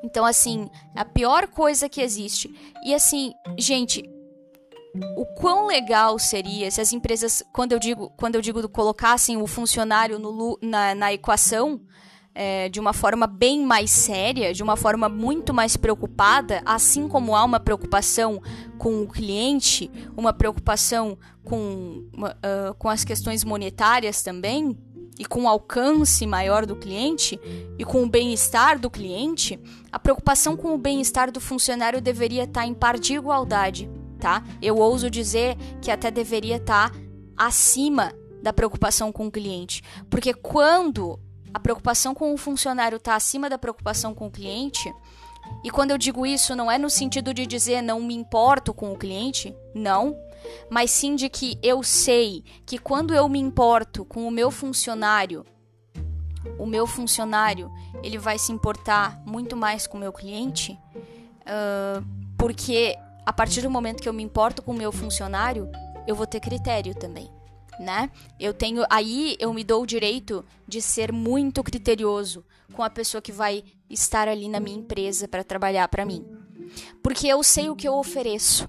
Então, 0.04 0.24
assim, 0.24 0.68
a 0.94 1.04
pior 1.04 1.48
coisa 1.48 1.88
que 1.88 2.00
existe. 2.00 2.50
E 2.84 2.94
assim, 2.94 3.32
gente, 3.58 4.08
o 5.16 5.24
quão 5.24 5.66
legal 5.66 6.18
seria 6.18 6.70
se 6.70 6.80
as 6.80 6.92
empresas, 6.92 7.42
quando 7.52 7.72
eu 7.72 7.78
digo, 7.78 8.10
quando 8.16 8.34
eu 8.34 8.40
digo 8.40 8.68
colocassem 8.68 9.36
o 9.36 9.46
funcionário 9.46 10.18
no, 10.18 10.58
na, 10.60 10.94
na 10.94 11.12
equação 11.12 11.80
é, 12.34 12.68
de 12.68 12.80
uma 12.80 12.92
forma 12.92 13.26
bem 13.26 13.64
mais 13.64 13.90
séria, 13.90 14.52
de 14.52 14.62
uma 14.62 14.76
forma 14.76 15.08
muito 15.08 15.52
mais 15.52 15.76
preocupada, 15.76 16.62
assim 16.64 17.08
como 17.08 17.34
há 17.36 17.44
uma 17.44 17.60
preocupação 17.60 18.40
com 18.78 19.02
o 19.02 19.08
cliente, 19.08 19.90
uma 20.16 20.32
preocupação 20.32 21.18
com, 21.44 22.08
uh, 22.14 22.74
com 22.78 22.88
as 22.88 23.04
questões 23.04 23.44
monetárias 23.44 24.22
também, 24.22 24.76
e 25.18 25.24
com 25.26 25.42
o 25.42 25.48
alcance 25.48 26.26
maior 26.26 26.64
do 26.64 26.74
cliente 26.74 27.38
e 27.78 27.84
com 27.84 28.02
o 28.02 28.08
bem-estar 28.08 28.78
do 28.78 28.88
cliente, 28.88 29.60
a 29.92 29.98
preocupação 29.98 30.56
com 30.56 30.74
o 30.74 30.78
bem-estar 30.78 31.30
do 31.30 31.38
funcionário 31.38 32.00
deveria 32.00 32.44
estar 32.44 32.66
em 32.66 32.72
par 32.72 32.98
de 32.98 33.16
igualdade 33.16 33.86
tá? 34.20 34.44
Eu 34.60 34.76
ouso 34.76 35.10
dizer 35.10 35.56
que 35.80 35.90
até 35.90 36.10
deveria 36.10 36.56
estar 36.56 36.90
tá 36.90 36.96
acima 37.36 38.12
da 38.42 38.52
preocupação 38.52 39.10
com 39.10 39.26
o 39.26 39.30
cliente, 39.30 39.82
porque 40.08 40.32
quando 40.32 41.18
a 41.52 41.58
preocupação 41.58 42.14
com 42.14 42.32
o 42.32 42.36
funcionário 42.36 42.96
está 42.96 43.14
acima 43.14 43.50
da 43.50 43.58
preocupação 43.58 44.14
com 44.14 44.26
o 44.26 44.30
cliente, 44.30 44.92
e 45.64 45.70
quando 45.70 45.90
eu 45.90 45.98
digo 45.98 46.24
isso, 46.24 46.54
não 46.54 46.70
é 46.70 46.78
no 46.78 46.88
sentido 46.88 47.34
de 47.34 47.46
dizer 47.46 47.82
não 47.82 48.00
me 48.00 48.14
importo 48.14 48.72
com 48.72 48.92
o 48.92 48.96
cliente, 48.96 49.54
não, 49.74 50.16
mas 50.70 50.90
sim 50.90 51.14
de 51.16 51.28
que 51.28 51.58
eu 51.62 51.82
sei 51.82 52.44
que 52.64 52.78
quando 52.78 53.14
eu 53.14 53.28
me 53.28 53.38
importo 53.38 54.04
com 54.04 54.26
o 54.26 54.30
meu 54.30 54.50
funcionário, 54.50 55.44
o 56.58 56.66
meu 56.66 56.86
funcionário 56.86 57.70
ele 58.02 58.18
vai 58.18 58.38
se 58.38 58.52
importar 58.52 59.20
muito 59.26 59.56
mais 59.56 59.86
com 59.86 59.96
o 59.96 60.00
meu 60.00 60.12
cliente, 60.12 60.78
uh, 61.42 62.04
porque 62.38 62.96
a 63.24 63.32
partir 63.32 63.62
do 63.62 63.70
momento 63.70 64.02
que 64.02 64.08
eu 64.08 64.12
me 64.12 64.22
importo 64.22 64.62
com 64.62 64.72
o 64.72 64.76
meu 64.76 64.92
funcionário, 64.92 65.70
eu 66.06 66.14
vou 66.14 66.26
ter 66.26 66.40
critério 66.40 66.94
também, 66.94 67.30
né? 67.78 68.10
Eu 68.38 68.52
tenho 68.52 68.84
aí 68.90 69.36
eu 69.38 69.52
me 69.52 69.64
dou 69.64 69.82
o 69.82 69.86
direito 69.86 70.44
de 70.66 70.80
ser 70.80 71.12
muito 71.12 71.62
criterioso 71.62 72.44
com 72.72 72.82
a 72.82 72.90
pessoa 72.90 73.20
que 73.20 73.32
vai 73.32 73.64
estar 73.88 74.28
ali 74.28 74.48
na 74.48 74.60
minha 74.60 74.78
empresa 74.78 75.28
para 75.28 75.44
trabalhar 75.44 75.88
para 75.88 76.04
mim. 76.04 76.24
Porque 77.02 77.26
eu 77.26 77.42
sei 77.42 77.68
o 77.68 77.76
que 77.76 77.88
eu 77.88 77.94
ofereço. 77.94 78.68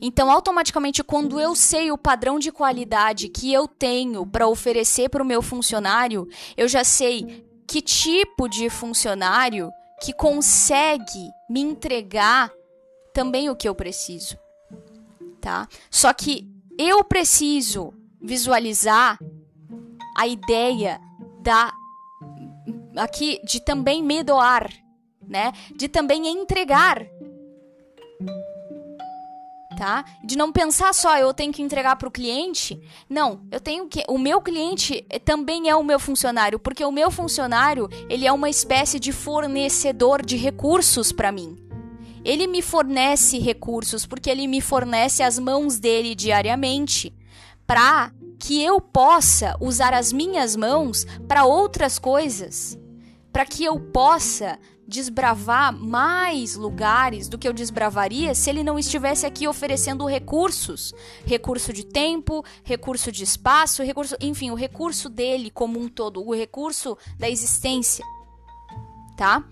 Então, 0.00 0.30
automaticamente, 0.30 1.02
quando 1.02 1.40
eu 1.40 1.54
sei 1.54 1.90
o 1.90 1.98
padrão 1.98 2.38
de 2.38 2.52
qualidade 2.52 3.28
que 3.28 3.52
eu 3.52 3.66
tenho 3.66 4.26
para 4.26 4.46
oferecer 4.46 5.08
para 5.08 5.22
o 5.22 5.26
meu 5.26 5.40
funcionário, 5.40 6.28
eu 6.56 6.68
já 6.68 6.84
sei 6.84 7.46
que 7.66 7.80
tipo 7.80 8.46
de 8.46 8.68
funcionário 8.68 9.70
que 10.02 10.12
consegue 10.12 11.30
me 11.48 11.60
entregar 11.60 12.52
também 13.14 13.48
o 13.48 13.56
que 13.56 13.68
eu 13.68 13.74
preciso, 13.74 14.36
tá? 15.40 15.68
Só 15.88 16.12
que 16.12 16.46
eu 16.76 17.04
preciso 17.04 17.94
visualizar 18.20 19.18
a 20.16 20.26
ideia 20.26 21.00
da 21.40 21.72
aqui 22.96 23.40
de 23.44 23.60
também 23.60 24.02
me 24.02 24.22
doar, 24.22 24.68
né? 25.26 25.52
De 25.74 25.88
também 25.88 26.26
entregar. 26.26 27.06
Tá? 29.76 30.04
De 30.24 30.38
não 30.38 30.52
pensar 30.52 30.94
só 30.94 31.18
eu 31.18 31.34
tenho 31.34 31.52
que 31.52 31.60
entregar 31.60 31.96
para 31.96 32.06
o 32.06 32.10
cliente. 32.10 32.80
Não, 33.08 33.40
eu 33.50 33.58
tenho 33.58 33.88
que 33.88 34.04
o 34.08 34.16
meu 34.16 34.40
cliente 34.40 35.04
também 35.24 35.68
é 35.68 35.74
o 35.74 35.82
meu 35.82 35.98
funcionário, 35.98 36.60
porque 36.60 36.84
o 36.84 36.92
meu 36.92 37.10
funcionário, 37.10 37.88
ele 38.08 38.24
é 38.24 38.32
uma 38.32 38.48
espécie 38.48 39.00
de 39.00 39.10
fornecedor 39.10 40.24
de 40.24 40.36
recursos 40.36 41.10
para 41.10 41.32
mim. 41.32 41.63
Ele 42.24 42.46
me 42.46 42.62
fornece 42.62 43.38
recursos 43.38 44.06
porque 44.06 44.30
ele 44.30 44.46
me 44.46 44.60
fornece 44.60 45.22
as 45.22 45.38
mãos 45.38 45.78
dele 45.78 46.14
diariamente 46.14 47.14
para 47.66 48.10
que 48.38 48.62
eu 48.62 48.80
possa 48.80 49.56
usar 49.60 49.94
as 49.94 50.12
minhas 50.12 50.56
mãos 50.56 51.06
para 51.26 51.44
outras 51.44 51.98
coisas, 51.98 52.78
para 53.32 53.44
que 53.44 53.64
eu 53.64 53.78
possa 53.78 54.58
desbravar 54.86 55.72
mais 55.72 56.56
lugares 56.56 57.26
do 57.26 57.38
que 57.38 57.48
eu 57.48 57.52
desbravaria 57.52 58.34
se 58.34 58.50
ele 58.50 58.62
não 58.62 58.78
estivesse 58.78 59.24
aqui 59.24 59.48
oferecendo 59.48 60.04
recursos, 60.06 60.92
recurso 61.24 61.72
de 61.72 61.86
tempo, 61.86 62.44
recurso 62.62 63.10
de 63.10 63.24
espaço, 63.24 63.82
recurso, 63.82 64.14
enfim, 64.20 64.50
o 64.50 64.54
recurso 64.54 65.08
dele 65.08 65.50
como 65.50 65.80
um 65.80 65.88
todo, 65.88 66.22
o 66.22 66.34
recurso 66.34 66.98
da 67.18 67.28
existência, 67.30 68.04
tá? 69.16 69.42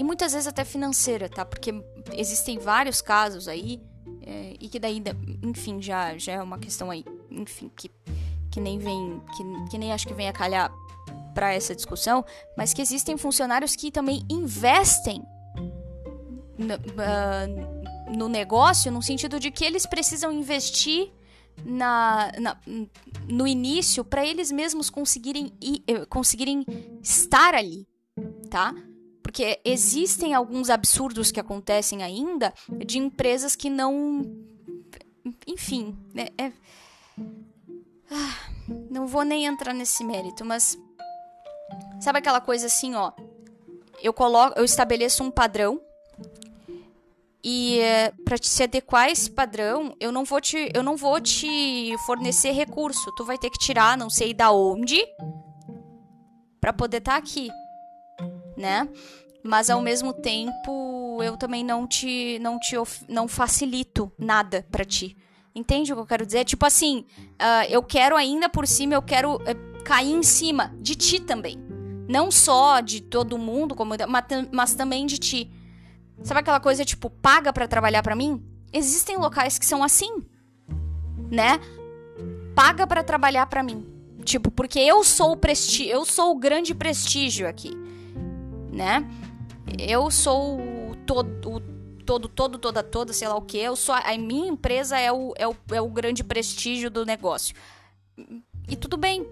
E 0.00 0.02
muitas 0.02 0.32
vezes 0.32 0.46
até 0.46 0.64
financeira, 0.64 1.28
tá? 1.28 1.44
Porque 1.44 1.74
existem 2.14 2.58
vários 2.58 3.02
casos 3.02 3.46
aí, 3.46 3.82
é, 4.22 4.54
e 4.58 4.66
que 4.66 4.78
daí, 4.78 5.02
enfim, 5.42 5.82
já, 5.82 6.16
já 6.16 6.32
é 6.32 6.42
uma 6.42 6.58
questão 6.58 6.90
aí, 6.90 7.04
enfim, 7.30 7.70
que, 7.76 7.90
que 8.50 8.62
nem 8.62 8.78
vem, 8.78 9.20
que, 9.36 9.70
que 9.70 9.76
nem 9.76 9.92
acho 9.92 10.08
que 10.08 10.14
vem 10.14 10.26
a 10.26 10.32
calhar 10.32 10.72
para 11.34 11.52
essa 11.52 11.74
discussão, 11.74 12.24
mas 12.56 12.72
que 12.72 12.80
existem 12.80 13.18
funcionários 13.18 13.76
que 13.76 13.90
também 13.90 14.24
investem 14.30 15.22
no, 16.56 16.76
uh, 16.76 18.16
no 18.16 18.26
negócio, 18.26 18.90
no 18.90 19.02
sentido 19.02 19.38
de 19.38 19.50
que 19.50 19.66
eles 19.66 19.84
precisam 19.84 20.32
investir 20.32 21.12
na, 21.62 22.32
na, 22.40 22.58
no 23.28 23.46
início 23.46 24.02
para 24.02 24.24
eles 24.24 24.50
mesmos 24.50 24.88
conseguirem, 24.88 25.52
eh, 25.86 26.06
conseguirem 26.06 26.64
estar 27.02 27.54
ali, 27.54 27.86
tá? 28.48 28.74
Porque 29.30 29.60
existem 29.64 30.34
alguns 30.34 30.70
absurdos 30.70 31.30
que 31.30 31.38
acontecem 31.38 32.02
ainda 32.02 32.52
de 32.84 32.98
empresas 32.98 33.54
que 33.54 33.70
não. 33.70 34.24
Enfim, 35.46 35.96
né? 36.12 36.30
É... 36.36 36.50
Ah, 38.10 38.36
não 38.90 39.06
vou 39.06 39.22
nem 39.22 39.46
entrar 39.46 39.72
nesse 39.72 40.02
mérito, 40.02 40.44
mas. 40.44 40.76
Sabe 42.00 42.18
aquela 42.18 42.40
coisa 42.40 42.66
assim, 42.66 42.96
ó? 42.96 43.12
Eu 44.02 44.12
coloco, 44.12 44.58
eu 44.58 44.64
estabeleço 44.64 45.22
um 45.22 45.30
padrão 45.30 45.80
e 47.40 47.78
é, 47.78 48.12
para 48.24 48.36
se 48.42 48.64
adequar 48.64 49.04
a 49.04 49.10
esse 49.12 49.30
padrão, 49.30 49.94
eu 50.00 50.10
não 50.10 50.24
vou 50.24 50.40
te, 50.40 50.72
eu 50.74 50.82
não 50.82 50.96
vou 50.96 51.20
te 51.20 51.94
fornecer 52.04 52.50
recurso. 52.50 53.14
Tu 53.14 53.24
vai 53.24 53.38
ter 53.38 53.48
que 53.50 53.58
tirar, 53.58 53.96
não 53.96 54.10
sei 54.10 54.34
da 54.34 54.50
onde, 54.50 55.00
para 56.60 56.72
poder 56.72 56.96
estar 56.96 57.12
tá 57.12 57.16
aqui 57.18 57.48
né? 58.60 58.86
Mas 59.42 59.70
ao 59.70 59.80
mesmo 59.80 60.12
tempo, 60.12 61.18
eu 61.22 61.36
também 61.36 61.64
não 61.64 61.86
te 61.86 62.38
não 62.40 62.58
te 62.58 62.74
não 63.08 63.26
facilito 63.26 64.10
nada 64.18 64.66
para 64.70 64.84
ti. 64.84 65.16
Entende 65.54 65.92
o 65.92 65.96
que 65.96 66.02
eu 66.02 66.06
quero 66.06 66.26
dizer? 66.26 66.44
Tipo 66.44 66.66
assim, 66.66 67.04
uh, 67.18 67.66
eu 67.68 67.82
quero 67.82 68.16
ainda 68.16 68.48
por 68.48 68.66
cima, 68.66 68.94
eu 68.94 69.02
quero 69.02 69.36
uh, 69.36 69.82
cair 69.84 70.12
em 70.12 70.22
cima 70.22 70.74
de 70.78 70.94
ti 70.94 71.20
também. 71.20 71.58
Não 72.08 72.30
só 72.30 72.80
de 72.80 73.00
todo 73.00 73.38
mundo, 73.38 73.74
como, 73.74 73.94
mas, 74.08 74.24
mas 74.52 74.74
também 74.74 75.06
de 75.06 75.18
ti. 75.18 75.50
Sabe 76.22 76.40
aquela 76.40 76.60
coisa 76.60 76.84
tipo, 76.84 77.08
paga 77.08 77.52
para 77.52 77.66
trabalhar 77.66 78.02
para 78.02 78.14
mim? 78.14 78.44
Existem 78.72 79.16
locais 79.16 79.58
que 79.58 79.66
são 79.66 79.82
assim, 79.82 80.22
né? 81.30 81.58
Paga 82.54 82.86
para 82.86 83.02
trabalhar 83.02 83.46
para 83.46 83.62
mim. 83.62 83.86
Tipo, 84.24 84.50
porque 84.50 84.78
eu 84.78 85.02
sou 85.02 85.32
o 85.32 85.36
prestígio, 85.36 85.92
eu 85.92 86.04
sou 86.04 86.32
o 86.32 86.38
grande 86.38 86.74
prestígio 86.74 87.48
aqui 87.48 87.74
né? 88.72 89.04
Eu 89.78 90.10
sou 90.10 90.60
o 90.60 90.96
todo, 91.06 91.28
o 91.48 91.60
todo, 92.04 92.28
todo, 92.28 92.58
toda, 92.58 92.82
toda, 92.82 93.12
sei 93.12 93.28
lá 93.28 93.36
o 93.36 93.42
que. 93.42 93.58
Eu 93.58 93.76
sou 93.76 93.94
a, 93.94 94.00
a 94.00 94.18
minha 94.18 94.48
empresa 94.48 94.98
é 94.98 95.12
o, 95.12 95.32
é, 95.36 95.46
o, 95.46 95.56
é 95.70 95.80
o 95.80 95.88
grande 95.88 96.24
prestígio 96.24 96.90
do 96.90 97.04
negócio. 97.06 97.54
E 98.68 98.76
tudo 98.76 98.96
bem. 98.96 99.26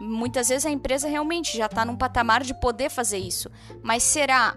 Muitas 0.00 0.48
vezes 0.48 0.66
a 0.66 0.70
empresa 0.70 1.08
realmente 1.08 1.56
já 1.56 1.66
está 1.66 1.84
num 1.84 1.96
patamar 1.96 2.42
de 2.42 2.54
poder 2.54 2.90
fazer 2.90 3.18
isso. 3.18 3.50
Mas 3.82 4.02
será 4.02 4.56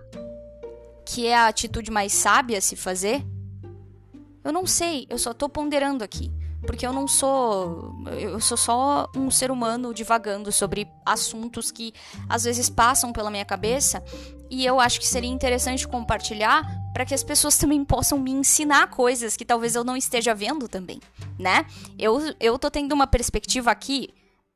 que 1.06 1.28
é 1.28 1.36
a 1.36 1.48
atitude 1.48 1.92
mais 1.92 2.14
sábia 2.14 2.60
se 2.60 2.76
fazer? 2.76 3.24
Eu 4.44 4.52
não 4.52 4.66
sei, 4.66 5.06
eu 5.10 5.18
só 5.18 5.32
estou 5.32 5.48
ponderando 5.48 6.04
aqui. 6.04 6.32
Porque 6.66 6.86
eu 6.86 6.92
não 6.92 7.08
sou. 7.08 7.96
Eu 8.20 8.40
sou 8.40 8.58
só 8.58 9.10
um 9.16 9.30
ser 9.30 9.52
humano 9.52 9.94
divagando 9.94 10.52
sobre 10.52 10.88
assuntos 11.06 11.72
que 11.72 11.94
às 12.28 12.44
vezes 12.44 12.70
passam 12.70 13.14
pela 13.14 13.30
minha 13.30 13.46
cabeça. 13.46 14.04
E 14.50 14.66
eu 14.66 14.80
acho 14.80 15.00
que 15.00 15.08
seria 15.08 15.30
interessante 15.30 15.88
compartilhar 15.88 16.64
para 16.94 17.06
que 17.06 17.14
as 17.14 17.24
pessoas 17.24 17.58
também 17.60 17.84
possam 17.84 18.20
me 18.20 18.32
ensinar 18.32 18.88
coisas 18.90 19.36
que 19.36 19.46
talvez 19.46 19.76
eu 19.76 19.84
não 19.84 19.98
esteja 19.98 20.34
vendo 20.34 20.68
também, 20.68 21.00
né? 21.38 21.66
Eu, 21.98 22.20
eu 22.40 22.58
tô 22.60 22.70
tendo 22.70 22.94
uma 22.94 23.08
perspectiva 23.08 23.72
aqui 23.72 24.14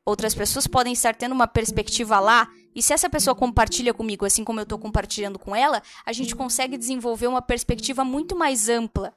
Outras 0.10 0.34
pessoas 0.34 0.66
podem 0.66 0.94
estar 0.94 1.14
tendo 1.14 1.34
uma 1.34 1.48
perspectiva 1.48 2.20
lá, 2.20 2.50
e 2.74 2.82
se 2.82 2.94
essa 2.94 3.08
pessoa 3.08 3.36
compartilha 3.36 3.94
comigo, 3.94 4.26
assim 4.26 4.44
como 4.44 4.60
eu 4.60 4.64
estou 4.64 4.80
compartilhando 4.80 5.38
com 5.38 5.56
ela, 5.56 5.84
a 6.04 6.12
gente 6.12 6.36
consegue 6.36 6.80
desenvolver 6.80 7.28
uma 7.28 7.44
perspectiva 7.44 8.04
muito 8.04 8.36
mais 8.36 8.70
ampla 8.70 9.14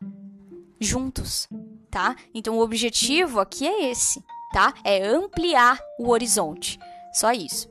juntos, 0.78 1.48
tá? 1.90 2.14
Então 2.34 2.58
o 2.58 2.60
objetivo 2.60 3.40
aqui 3.40 3.66
é 3.66 3.90
esse, 3.90 4.22
tá? 4.52 4.74
É 4.84 5.02
ampliar 5.06 5.80
o 5.98 6.10
horizonte. 6.10 6.78
Só 7.14 7.32
isso. 7.32 7.70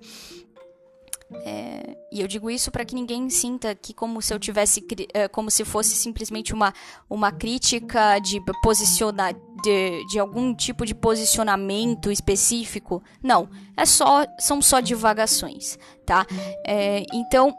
É, 1.46 1.96
e 2.12 2.20
eu 2.20 2.28
digo 2.28 2.50
isso 2.50 2.70
para 2.70 2.84
que 2.84 2.94
ninguém 2.94 3.30
sinta 3.30 3.74
que 3.74 3.94
como 3.94 4.22
se 4.22 4.34
eu 4.34 4.40
tivesse 4.40 4.86
é, 5.14 5.28
como 5.30 5.50
se 5.50 5.64
fosse 5.64 5.96
simplesmente 5.96 6.54
uma, 6.54 6.74
uma 7.10 7.32
crítica 7.32 8.20
de 8.20 8.42
posicionar 8.62 9.34
de, 9.64 10.06
de 10.08 10.20
algum 10.20 10.54
tipo 10.54 10.86
de 10.86 10.94
posicionamento 10.94 12.12
específico. 12.12 13.02
Não, 13.24 13.50
é 13.78 13.86
só 13.86 14.26
são 14.38 14.62
só 14.62 14.82
divagações, 14.82 15.80
tá? 16.06 16.26
É, 16.68 17.06
então 17.14 17.56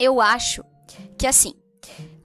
eu 0.00 0.20
acho 0.20 0.64
que 1.18 1.26
assim, 1.26 1.52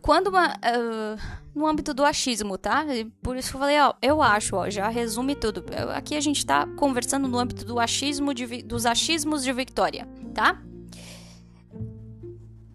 quando 0.01 0.27
uma 0.27 0.53
uh, 0.53 1.43
no 1.53 1.67
âmbito 1.67 1.93
do 1.93 2.05
achismo, 2.05 2.57
tá? 2.57 2.85
Por 3.21 3.35
isso 3.35 3.49
que 3.49 3.55
eu 3.55 3.59
falei, 3.59 3.79
ó, 3.79 3.93
eu 4.01 4.21
acho, 4.21 4.55
ó, 4.55 4.69
já 4.69 4.87
resume 4.87 5.35
tudo. 5.35 5.65
Aqui 5.93 6.15
a 6.15 6.21
gente 6.21 6.45
tá 6.45 6.65
conversando 6.77 7.27
no 7.27 7.37
âmbito 7.37 7.65
do 7.65 7.79
achismo 7.79 8.33
de, 8.33 8.63
dos 8.63 8.85
achismos 8.85 9.43
de 9.43 9.51
Victoria, 9.51 10.07
tá? 10.33 10.61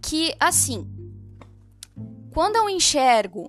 Que 0.08 0.34
assim, 0.40 0.88
quando 2.32 2.56
eu 2.56 2.70
enxergo 2.70 3.46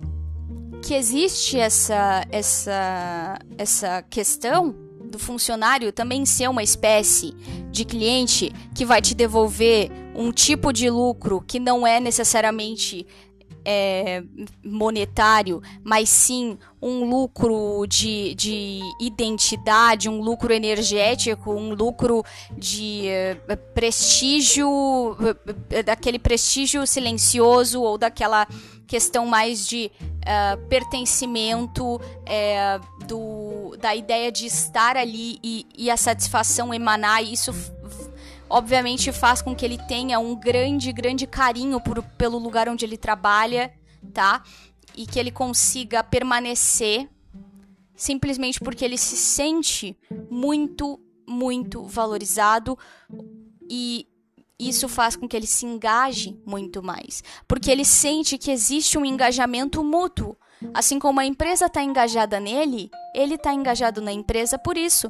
que 0.82 0.92
existe 0.92 1.58
essa 1.58 2.22
essa 2.30 3.38
essa 3.56 4.02
questão 4.02 4.76
do 5.10 5.18
funcionário 5.18 5.90
também 5.90 6.26
ser 6.26 6.50
uma 6.50 6.62
espécie 6.62 7.34
de 7.70 7.82
cliente 7.86 8.52
que 8.74 8.84
vai 8.84 9.00
te 9.00 9.14
devolver 9.14 9.90
um 10.14 10.30
tipo 10.30 10.70
de 10.70 10.90
lucro 10.90 11.42
que 11.46 11.58
não 11.58 11.86
é 11.86 11.98
necessariamente 11.98 13.06
é, 13.64 14.22
monetário, 14.64 15.62
mas 15.84 16.08
sim 16.08 16.58
um 16.80 17.08
lucro 17.08 17.86
de, 17.86 18.34
de 18.34 18.80
identidade, 19.00 20.08
um 20.08 20.20
lucro 20.20 20.52
energético, 20.52 21.52
um 21.52 21.74
lucro 21.74 22.24
de 22.56 23.04
uh, 23.50 23.56
prestígio, 23.74 24.68
uh, 24.68 25.82
daquele 25.84 26.18
prestígio 26.18 26.86
silencioso 26.86 27.82
ou 27.82 27.98
daquela 27.98 28.46
questão 28.86 29.26
mais 29.26 29.68
de 29.68 29.90
uh, 30.04 30.66
pertencimento, 30.66 32.00
do, 33.06 33.76
da 33.80 33.94
ideia 33.94 34.32
de 34.32 34.46
estar 34.46 34.96
ali 34.96 35.38
e, 35.42 35.66
e 35.76 35.90
a 35.90 35.96
satisfação 35.96 36.72
emanar, 36.72 37.22
isso 37.22 37.52
obviamente 38.50 39.12
faz 39.12 39.40
com 39.40 39.54
que 39.54 39.64
ele 39.64 39.78
tenha 39.78 40.18
um 40.18 40.34
grande, 40.34 40.92
grande 40.92 41.26
carinho 41.26 41.80
por, 41.80 42.02
pelo 42.02 42.36
lugar 42.36 42.68
onde 42.68 42.84
ele 42.84 42.98
trabalha, 42.98 43.72
tá? 44.12 44.42
E 44.96 45.06
que 45.06 45.20
ele 45.20 45.30
consiga 45.30 46.02
permanecer 46.02 47.08
simplesmente 47.94 48.58
porque 48.58 48.84
ele 48.84 48.98
se 48.98 49.16
sente 49.16 49.96
muito, 50.28 51.00
muito 51.28 51.84
valorizado 51.84 52.76
e 53.68 54.08
isso 54.58 54.88
faz 54.88 55.14
com 55.14 55.28
que 55.28 55.36
ele 55.36 55.46
se 55.46 55.64
engaje 55.64 56.36
muito 56.44 56.82
mais, 56.82 57.22
porque 57.46 57.70
ele 57.70 57.84
sente 57.84 58.36
que 58.36 58.50
existe 58.50 58.98
um 58.98 59.04
engajamento 59.04 59.82
mútuo. 59.84 60.36
Assim 60.74 60.98
como 60.98 61.20
a 61.20 61.24
empresa 61.24 61.66
está 61.66 61.82
engajada 61.82 62.38
nele, 62.38 62.90
ele 63.14 63.36
está 63.36 63.54
engajado 63.54 64.02
na 64.02 64.12
empresa 64.12 64.58
por 64.58 64.76
isso 64.76 65.08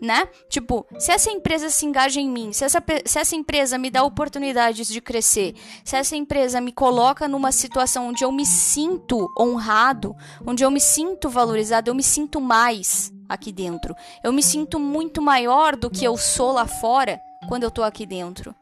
né? 0.00 0.28
Tipo, 0.48 0.86
se 0.98 1.12
essa 1.12 1.30
empresa 1.30 1.68
se 1.68 1.84
engaja 1.84 2.20
em 2.20 2.28
mim, 2.28 2.52
se 2.52 2.64
essa, 2.64 2.82
se 3.04 3.18
essa 3.18 3.36
empresa 3.36 3.76
me 3.76 3.90
dá 3.90 4.02
oportunidades 4.02 4.88
de 4.88 5.00
crescer, 5.00 5.54
se 5.84 5.94
essa 5.94 6.16
empresa 6.16 6.60
me 6.60 6.72
coloca 6.72 7.28
numa 7.28 7.52
situação 7.52 8.08
onde 8.08 8.24
eu 8.24 8.32
me 8.32 8.46
sinto 8.46 9.30
honrado, 9.38 10.16
onde 10.46 10.64
eu 10.64 10.70
me 10.70 10.80
sinto 10.80 11.28
valorizado, 11.28 11.90
eu 11.90 11.94
me 11.94 12.02
sinto 12.02 12.40
mais 12.40 13.12
aqui 13.28 13.52
dentro. 13.52 13.94
Eu 14.24 14.32
me 14.32 14.42
sinto 14.42 14.78
muito 14.78 15.20
maior 15.20 15.76
do 15.76 15.90
que 15.90 16.04
eu 16.04 16.16
sou 16.16 16.52
lá 16.52 16.66
fora 16.66 17.20
quando 17.46 17.64
eu 17.64 17.70
tô 17.70 17.82
aqui 17.82 18.06
dentro. 18.06 18.54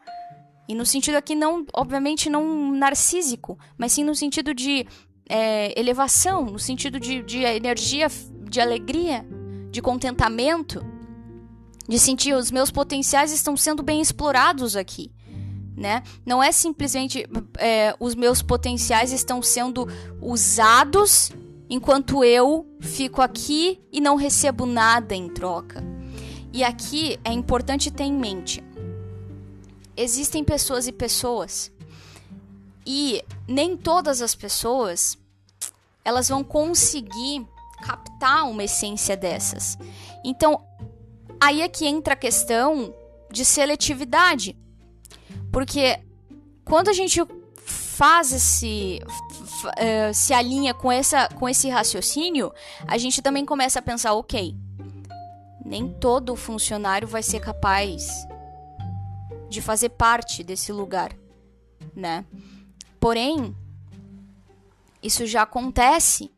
E 0.68 0.74
no 0.74 0.84
sentido 0.84 1.14
aqui, 1.14 1.34
não, 1.34 1.64
obviamente, 1.72 2.28
não 2.28 2.72
narcísico, 2.72 3.58
mas 3.78 3.92
sim 3.92 4.04
no 4.04 4.14
sentido 4.14 4.52
de 4.52 4.86
é, 5.28 5.78
elevação, 5.78 6.44
no 6.44 6.58
sentido 6.58 7.00
de, 7.00 7.22
de 7.22 7.42
energia, 7.42 8.08
de 8.42 8.60
alegria, 8.60 9.26
de 9.70 9.80
contentamento 9.80 10.97
de 11.88 11.98
sentir 11.98 12.34
os 12.34 12.50
meus 12.50 12.70
potenciais 12.70 13.32
estão 13.32 13.56
sendo 13.56 13.82
bem 13.82 14.00
explorados 14.00 14.76
aqui. 14.76 15.10
Né? 15.76 16.02
Não 16.26 16.42
é 16.42 16.52
simplesmente 16.52 17.24
é, 17.56 17.94
os 17.98 18.14
meus 18.14 18.42
potenciais 18.42 19.12
estão 19.12 19.40
sendo 19.40 19.88
usados 20.20 21.30
enquanto 21.70 22.24
eu 22.24 22.66
fico 22.80 23.22
aqui 23.22 23.80
e 23.92 24.00
não 24.00 24.16
recebo 24.16 24.66
nada 24.66 25.14
em 25.14 25.28
troca. 25.28 25.82
E 26.52 26.64
aqui 26.64 27.18
é 27.24 27.32
importante 27.32 27.90
ter 27.90 28.04
em 28.04 28.12
mente: 28.12 28.62
existem 29.96 30.42
pessoas 30.42 30.88
e 30.88 30.92
pessoas, 30.92 31.70
e 32.84 33.22
nem 33.46 33.76
todas 33.76 34.20
as 34.20 34.34
pessoas 34.34 35.16
elas 36.04 36.28
vão 36.28 36.42
conseguir 36.42 37.46
captar 37.82 38.48
uma 38.48 38.64
essência 38.64 39.16
dessas. 39.16 39.78
Então, 40.24 40.60
Aí 41.40 41.62
é 41.62 41.68
que 41.68 41.86
entra 41.86 42.14
a 42.14 42.16
questão 42.16 42.94
de 43.30 43.44
seletividade. 43.44 44.56
Porque 45.52 45.98
quando 46.64 46.88
a 46.88 46.92
gente 46.92 47.20
faz 47.56 48.32
esse 48.32 49.00
uh, 49.04 50.14
se 50.14 50.32
alinha 50.32 50.72
com 50.72 50.90
essa 50.90 51.28
com 51.28 51.48
esse 51.48 51.68
raciocínio, 51.68 52.52
a 52.86 52.96
gente 52.98 53.20
também 53.20 53.44
começa 53.44 53.78
a 53.78 53.82
pensar, 53.82 54.12
OK, 54.14 54.54
nem 55.64 55.88
todo 55.88 56.36
funcionário 56.36 57.08
vai 57.08 57.22
ser 57.22 57.40
capaz 57.40 58.26
de 59.48 59.60
fazer 59.60 59.90
parte 59.90 60.44
desse 60.44 60.72
lugar, 60.72 61.12
né? 61.94 62.24
Porém, 63.00 63.56
isso 65.02 65.26
já 65.26 65.42
acontece 65.42 66.30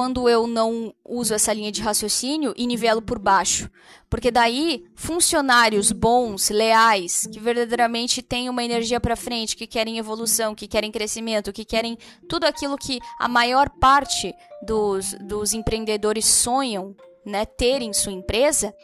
quando 0.00 0.30
eu 0.30 0.46
não 0.46 0.94
uso 1.04 1.34
essa 1.34 1.52
linha 1.52 1.70
de 1.70 1.82
raciocínio 1.82 2.54
e 2.56 2.66
nivelo 2.66 3.02
por 3.02 3.18
baixo. 3.18 3.70
Porque 4.08 4.30
daí, 4.30 4.86
funcionários 4.94 5.92
bons, 5.92 6.48
leais, 6.48 7.28
que 7.30 7.38
verdadeiramente 7.38 8.22
têm 8.22 8.48
uma 8.48 8.64
energia 8.64 8.98
para 8.98 9.14
frente, 9.14 9.54
que 9.54 9.66
querem 9.66 9.98
evolução, 9.98 10.54
que 10.54 10.66
querem 10.66 10.90
crescimento, 10.90 11.52
que 11.52 11.66
querem 11.66 11.98
tudo 12.26 12.44
aquilo 12.44 12.78
que 12.78 12.98
a 13.18 13.28
maior 13.28 13.68
parte 13.68 14.34
dos, 14.62 15.12
dos 15.20 15.52
empreendedores 15.52 16.24
sonham 16.24 16.96
né, 17.22 17.44
ter 17.44 17.82
em 17.82 17.92
sua 17.92 18.12
empresa, 18.12 18.74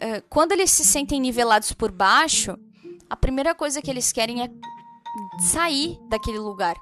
eh, 0.00 0.24
quando 0.28 0.50
eles 0.50 0.72
se 0.72 0.84
sentem 0.84 1.20
nivelados 1.20 1.72
por 1.72 1.92
baixo, 1.92 2.58
a 3.08 3.14
primeira 3.14 3.54
coisa 3.54 3.80
que 3.80 3.88
eles 3.88 4.10
querem 4.10 4.42
é 4.42 4.50
sair 5.38 6.00
daquele 6.08 6.40
lugar. 6.40 6.74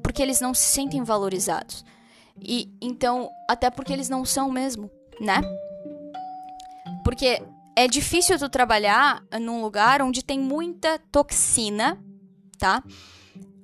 Porque 0.00 0.22
eles 0.22 0.40
não 0.40 0.54
se 0.54 0.66
sentem 0.66 1.02
valorizados. 1.02 1.84
E 2.40 2.68
então, 2.80 3.30
até 3.48 3.70
porque 3.70 3.92
eles 3.92 4.08
não 4.08 4.24
são 4.24 4.50
mesmo, 4.50 4.90
né? 5.20 5.40
Porque 7.04 7.42
é 7.76 7.86
difícil 7.86 8.38
tu 8.38 8.48
trabalhar 8.48 9.22
num 9.40 9.62
lugar 9.62 10.02
onde 10.02 10.24
tem 10.24 10.38
muita 10.38 10.98
toxina, 11.10 11.98
tá? 12.58 12.82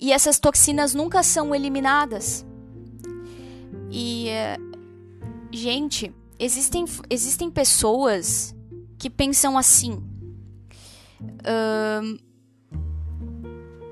E 0.01 0.13
essas 0.13 0.39
toxinas 0.39 0.95
nunca 0.95 1.23
são 1.23 1.55
eliminadas. 1.55 2.47
E 3.91 4.29
gente, 5.51 6.15
existem 6.39 6.85
existem 7.11 7.51
pessoas 7.51 8.55
que 8.99 9.11
pensam 9.11 9.59
assim. 9.59 9.95
Uh, 11.23 12.19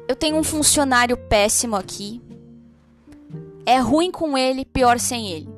eu 0.08 0.14
tenho 0.14 0.36
um 0.36 0.44
funcionário 0.44 1.16
péssimo 1.16 1.74
aqui 1.74 2.22
é 3.66 3.78
ruim 3.78 4.10
com 4.10 4.38
ele, 4.38 4.64
pior 4.64 4.98
sem 4.98 5.28
ele. 5.32 5.48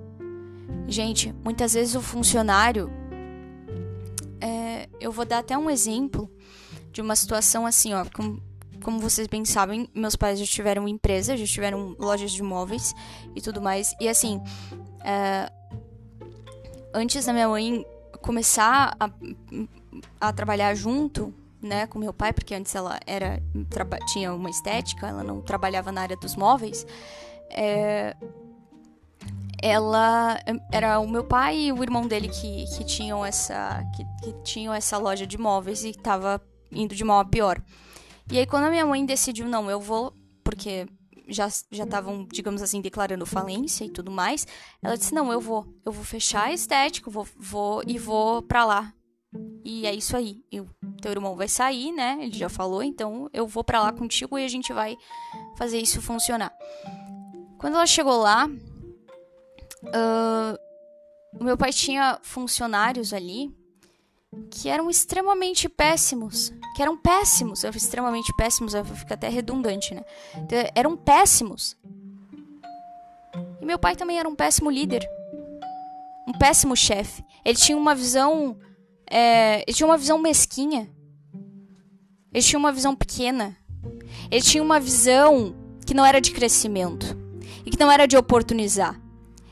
Gente, 0.87 1.35
muitas 1.45 1.75
vezes 1.75 1.95
o 1.95 2.01
funcionário 2.01 2.91
é, 4.41 4.89
eu 5.01 5.13
vou 5.13 5.25
dar 5.25 5.39
até 5.39 5.57
um 5.57 5.69
exemplo 5.69 6.31
de 6.91 7.03
uma 7.03 7.15
situação 7.15 7.67
assim, 7.67 7.93
ó. 7.93 8.05
Com, 8.15 8.41
como 8.83 8.99
vocês 8.99 9.27
bem 9.27 9.45
sabem, 9.45 9.89
meus 9.95 10.17
pais 10.17 10.39
já 10.39 10.47
tiveram 10.47 10.89
empresa, 10.89 11.37
já 11.37 11.45
tiveram 11.45 11.95
lojas 11.99 12.33
de 12.33 12.43
móveis 12.43 12.95
e 13.37 13.41
tudo 13.41 13.61
mais. 13.61 13.95
E 14.01 14.09
assim, 14.09 14.41
é, 15.05 15.51
antes 16.95 17.27
da 17.27 17.33
minha 17.33 17.49
mãe 17.49 17.85
começar 18.23 18.97
a, 18.99 19.11
a 20.21 20.33
trabalhar 20.33 20.75
junto, 20.75 21.35
né, 21.61 21.87
com 21.87 21.99
meu 21.99 22.13
pai, 22.13 22.33
porque 22.33 22.55
antes 22.55 22.75
ela 22.75 22.99
era 23.05 23.43
tinha 24.07 24.33
uma 24.33 24.49
estética, 24.49 25.09
ela 25.09 25.25
não 25.25 25.41
trabalhava 25.41 25.91
na 25.91 26.03
área 26.03 26.17
dos 26.17 26.37
móveis. 26.37 26.87
É, 27.51 28.17
ela 29.61 30.39
era 30.73 31.01
o 31.01 31.09
meu 31.09 31.25
pai 31.25 31.59
e 31.59 31.73
o 31.73 31.83
irmão 31.83 32.07
dele 32.07 32.29
que, 32.29 32.65
que 32.77 32.85
tinham 32.85 33.25
essa 33.25 33.83
que, 33.97 34.05
que 34.23 34.43
tinham 34.43 34.73
essa 34.73 34.97
loja 34.97 35.27
de 35.27 35.37
móveis 35.37 35.85
e 35.85 35.93
tava 35.93 36.41
indo 36.71 36.95
de 36.95 37.05
mal 37.05 37.21
a 37.21 37.25
pior. 37.25 37.61
E 38.31 38.39
aí 38.39 38.47
quando 38.47 38.65
a 38.65 38.71
minha 38.71 38.87
mãe 38.87 39.05
decidiu 39.05 39.49
não, 39.49 39.71
eu 39.71 39.81
vou 39.81 40.15
porque 40.45 40.87
já 41.29 41.49
já 41.71 41.85
estavam, 41.85 42.27
digamos 42.33 42.63
assim, 42.63 42.81
declarando 42.81 43.27
falência 43.27 43.85
e 43.85 43.91
tudo 43.91 44.11
mais, 44.11 44.47
ela 44.83 44.97
disse 44.97 45.15
não, 45.15 45.33
eu 45.33 45.41
vou, 45.41 45.67
eu 45.85 45.93
vou 45.93 46.05
fechar 46.05 46.45
a 46.45 46.53
estética, 46.53 47.11
vou 47.11 47.27
vou 47.37 47.83
e 47.87 47.99
vou 47.99 48.43
para 48.43 48.65
lá. 48.65 48.93
E 49.65 49.87
é 49.87 49.95
isso 49.95 50.17
aí. 50.17 50.39
Eu, 50.51 50.67
teu 51.03 51.13
irmão 51.13 51.37
vai 51.37 51.49
sair, 51.49 51.93
né? 51.93 52.17
Ele 52.21 52.33
já 52.33 52.49
falou, 52.49 52.83
então 52.83 53.29
eu 53.33 53.47
vou 53.47 53.63
para 53.63 53.83
lá 53.83 53.93
contigo 53.93 54.39
e 54.39 54.45
a 54.45 54.49
gente 54.49 54.73
vai 54.73 54.97
fazer 55.57 55.79
isso 55.79 56.01
funcionar. 56.01 56.53
Quando 57.59 57.75
ela 57.75 57.87
chegou 57.87 58.19
lá, 58.19 58.49
Uh, 59.83 60.59
o 61.39 61.45
meu 61.45 61.57
pai 61.57 61.73
tinha 61.73 62.19
funcionários 62.23 63.13
ali 63.13 63.55
que 64.51 64.69
eram 64.69 64.91
extremamente 64.91 65.69
péssimos. 65.69 66.53
Que 66.75 66.83
eram 66.83 66.97
péssimos. 66.97 67.65
Extremamente 67.65 68.35
péssimos, 68.37 68.75
fica 68.95 69.15
até 69.15 69.29
redundante, 69.29 69.95
né? 69.95 70.05
Então, 70.37 70.59
eram 70.75 70.97
péssimos. 70.97 71.77
E 73.61 73.65
meu 73.65 73.79
pai 73.79 73.97
também 73.97 74.19
era 74.19 74.29
um 74.29 74.35
péssimo 74.35 74.71
líder. 74.71 75.09
Um 76.27 76.33
péssimo 76.33 76.77
chefe. 76.77 77.25
Ele 77.45 77.57
tinha 77.57 77.79
uma 77.79 77.95
visão. 77.95 78.59
É, 79.11 79.63
ele 79.67 79.75
tinha 79.75 79.87
uma 79.87 79.97
visão 79.97 80.19
mesquinha. 80.19 80.91
Ele 82.33 82.45
tinha 82.45 82.59
uma 82.59 82.73
visão 82.73 82.95
pequena. 82.95 83.57
Ele 84.31 84.43
tinha 84.43 84.63
uma 84.63 84.79
visão 84.79 85.55
que 85.87 85.95
não 85.95 86.05
era 86.05 86.21
de 86.21 86.33
crescimento. 86.33 87.28
E 87.69 87.71
que 87.71 87.79
não 87.79 87.93
era 87.93 88.07
de 88.07 88.17
oportunizar. 88.17 88.99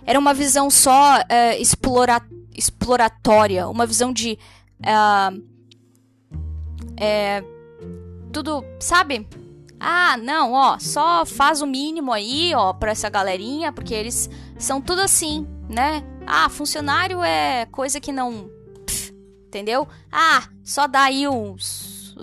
Era 0.06 0.18
uma 0.18 0.32
visão 0.32 0.70
só 0.70 1.18
uh, 1.18 1.60
explora 1.60 2.22
exploratória, 2.56 3.68
uma 3.68 3.84
visão 3.84 4.10
de. 4.10 4.38
Uh, 4.80 5.44
é, 6.96 7.44
tudo, 8.32 8.64
sabe? 8.80 9.28
Ah, 9.78 10.16
não, 10.16 10.54
ó, 10.54 10.78
só 10.78 11.26
faz 11.26 11.60
o 11.60 11.66
mínimo 11.66 12.10
aí, 12.10 12.54
ó, 12.54 12.72
pra 12.72 12.92
essa 12.92 13.10
galerinha, 13.10 13.70
porque 13.70 13.92
eles 13.92 14.30
são 14.58 14.80
tudo 14.80 15.02
assim, 15.02 15.46
né? 15.68 16.02
Ah, 16.26 16.48
funcionário 16.48 17.22
é 17.22 17.66
coisa 17.66 18.00
que 18.00 18.12
não. 18.12 18.50
Pff, 18.86 19.12
entendeu? 19.46 19.86
Ah, 20.10 20.48
só 20.64 20.86
dá 20.86 21.02
aí 21.02 21.28
os, 21.28 22.16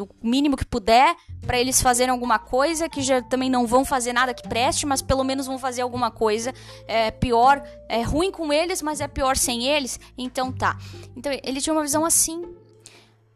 o 0.00 0.08
mínimo 0.22 0.56
que 0.56 0.64
puder 0.64 1.16
para 1.46 1.58
eles 1.58 1.80
fazerem 1.80 2.10
alguma 2.10 2.38
coisa, 2.38 2.88
que 2.88 3.02
já 3.02 3.22
também 3.22 3.50
não 3.50 3.66
vão 3.66 3.84
fazer 3.84 4.12
nada 4.12 4.34
que 4.34 4.46
preste, 4.48 4.86
mas 4.86 5.02
pelo 5.02 5.24
menos 5.24 5.46
vão 5.46 5.58
fazer 5.58 5.82
alguma 5.82 6.10
coisa. 6.10 6.52
É 6.86 7.10
pior, 7.10 7.62
é 7.88 8.02
ruim 8.02 8.30
com 8.30 8.52
eles, 8.52 8.82
mas 8.82 9.00
é 9.00 9.08
pior 9.08 9.36
sem 9.36 9.66
eles. 9.66 9.98
Então 10.16 10.52
tá. 10.52 10.76
Então 11.16 11.32
ele 11.42 11.60
tinha 11.60 11.72
uma 11.74 11.82
visão 11.82 12.04
assim. 12.04 12.42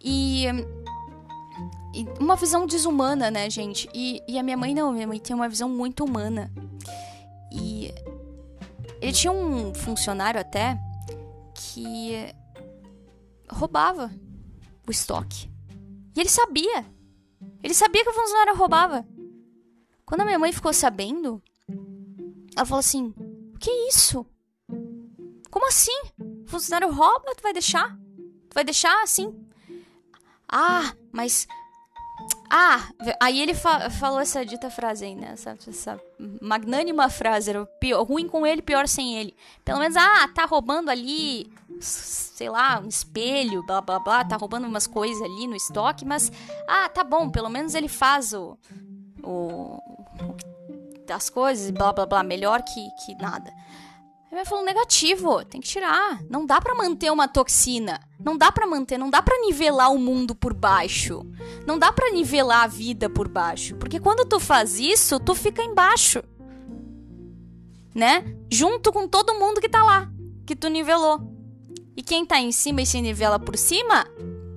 E, 0.01 0.47
e 1.95 2.07
uma 2.19 2.37
visão 2.37 2.67
desumana, 2.67 3.31
né, 3.31 3.49
gente? 3.49 3.89
E, 3.95 4.23
e 4.27 4.39
a 4.39 4.43
minha 4.43 4.57
mãe 4.57 4.75
não, 4.75 4.93
minha 4.93 5.07
mãe 5.07 5.19
tem 5.19 5.35
uma 5.35 5.49
visão 5.49 5.69
muito 5.69 6.05
humana. 6.05 6.53
E 7.51 7.93
ele 9.01 9.13
tinha 9.13 9.33
um 9.33 9.75
funcionário 9.75 10.41
até 10.41 10.79
que 11.55 12.35
roubava 13.51 14.11
o 14.87 14.91
estoque. 14.91 15.52
E 16.15 16.21
ele 16.21 16.29
sabia. 16.29 16.87
Ele 17.63 17.75
sabia 17.75 18.03
que 18.03 18.11
o 18.11 18.15
funcionário 18.15 18.57
roubava. 18.57 19.07
Quando 20.05 20.23
a 20.23 20.25
minha 20.25 20.39
mãe 20.39 20.53
ficou 20.53 20.73
sabendo, 20.73 21.43
ela 22.57 22.67
falou 22.67 22.81
assim: 22.81 23.15
O 23.55 23.59
que 23.59 23.71
é 23.71 23.89
isso? 23.89 24.27
Como 25.51 25.67
assim? 25.69 25.99
O 26.19 26.49
funcionário 26.49 26.93
rouba? 26.93 27.35
Tu 27.37 27.43
vai 27.43 27.53
deixar? 27.53 27.97
Tu 28.49 28.55
vai 28.55 28.65
deixar 28.65 29.03
assim? 29.03 29.35
Ah, 30.49 30.95
mas. 31.11 31.47
Ah, 32.51 32.91
aí 33.19 33.41
ele 33.41 33.55
fa 33.55 33.89
falou 33.89 34.21
essa 34.21 34.45
dita 34.45 34.69
frase 34.69 35.07
aí, 35.07 35.15
né? 35.15 35.31
Essa, 35.33 35.57
essa 35.67 36.01
magnânima 36.41 37.09
frase. 37.09 37.51
Era 37.51 37.65
pior, 37.65 38.03
ruim 38.03 38.29
com 38.29 38.47
ele, 38.47 38.61
pior 38.61 38.87
sem 38.87 39.17
ele. 39.17 39.35
Pelo 39.65 39.79
menos, 39.79 39.97
ah, 39.97 40.29
tá 40.29 40.45
roubando 40.45 40.91
ali 40.91 41.51
sei 41.87 42.49
lá, 42.49 42.81
um 42.81 42.89
espelho, 42.89 43.65
blá 43.65 43.81
blá 43.81 43.99
blá, 43.99 44.25
tá 44.25 44.37
roubando 44.37 44.67
umas 44.67 44.87
coisas 44.87 45.23
ali 45.23 45.47
no 45.47 45.57
estoque, 45.57 46.05
mas 46.05 46.31
ah, 46.69 46.89
tá 46.89 47.05
bom, 47.05 47.31
pelo 47.31 47.49
menos 47.49 47.75
ele 47.75 47.89
faz 47.89 48.33
o, 48.33 48.59
o, 49.23 49.79
das 51.07 51.29
coisas, 51.29 51.71
blá 51.71 51.93
blá 51.93 52.07
blá, 52.07 52.23
melhor 52.23 52.63
que, 52.63 52.89
que 53.05 53.15
nada. 53.17 53.53
Aí 54.33 54.39
ele 54.39 54.47
falou 54.47 54.65
negativo, 54.65 55.45
tem 55.45 55.61
que 55.61 55.69
tirar. 55.69 56.23
Não 56.31 56.47
dá 56.47 56.59
para 56.59 56.75
manter 56.75 57.13
uma 57.13 57.29
toxina. 57.29 58.01
Não 58.19 58.39
dá 58.39 58.51
para 58.51 58.67
manter, 58.67 58.97
não 58.97 59.11
dá 59.11 59.21
para 59.21 59.39
nivelar 59.41 59.93
o 59.93 59.99
mundo 59.99 60.35
por 60.35 60.55
baixo. 60.55 61.23
Não 61.67 61.79
dá 61.79 61.93
para 61.93 62.11
nivelar 62.11 62.63
a 62.63 62.67
vida 62.67 63.11
por 63.11 63.29
baixo, 63.29 63.77
porque 63.77 64.01
quando 64.01 64.27
tu 64.27 64.41
faz 64.41 64.79
isso, 64.79 65.21
tu 65.21 65.35
fica 65.35 65.63
embaixo. 65.63 66.23
Né? 67.95 68.25
Junto 68.51 68.91
com 68.91 69.07
todo 69.07 69.35
mundo 69.35 69.61
que 69.61 69.69
tá 69.69 69.85
lá, 69.85 70.11
que 70.47 70.57
tu 70.57 70.69
nivelou. 70.69 71.21
E 71.97 72.03
quem 72.03 72.25
tá 72.25 72.41
em 72.41 72.53
cima 72.53 72.83
e 72.83 72.87
se 72.87 73.01
nivela 73.01 73.39
por 73.39 73.57
cima, 73.57 74.07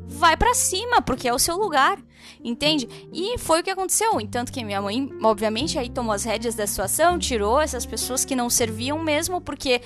vai 0.07 0.37
para 0.37 0.53
cima, 0.53 1.01
porque 1.01 1.27
é 1.27 1.33
o 1.33 1.39
seu 1.39 1.57
lugar. 1.57 2.01
Entende? 2.43 2.87
E 3.11 3.37
foi 3.37 3.61
o 3.61 3.63
que 3.63 3.69
aconteceu. 3.69 4.19
Entanto 4.21 4.51
que 4.51 4.63
minha 4.63 4.81
mãe, 4.81 5.09
obviamente, 5.23 5.77
aí 5.77 5.89
tomou 5.89 6.13
as 6.13 6.23
rédeas 6.23 6.55
da 6.55 6.67
situação, 6.67 7.19
tirou 7.19 7.59
essas 7.59 7.85
pessoas 7.85 8.23
que 8.23 8.35
não 8.35 8.49
serviam 8.49 8.99
mesmo, 8.99 9.41
porque. 9.41 9.81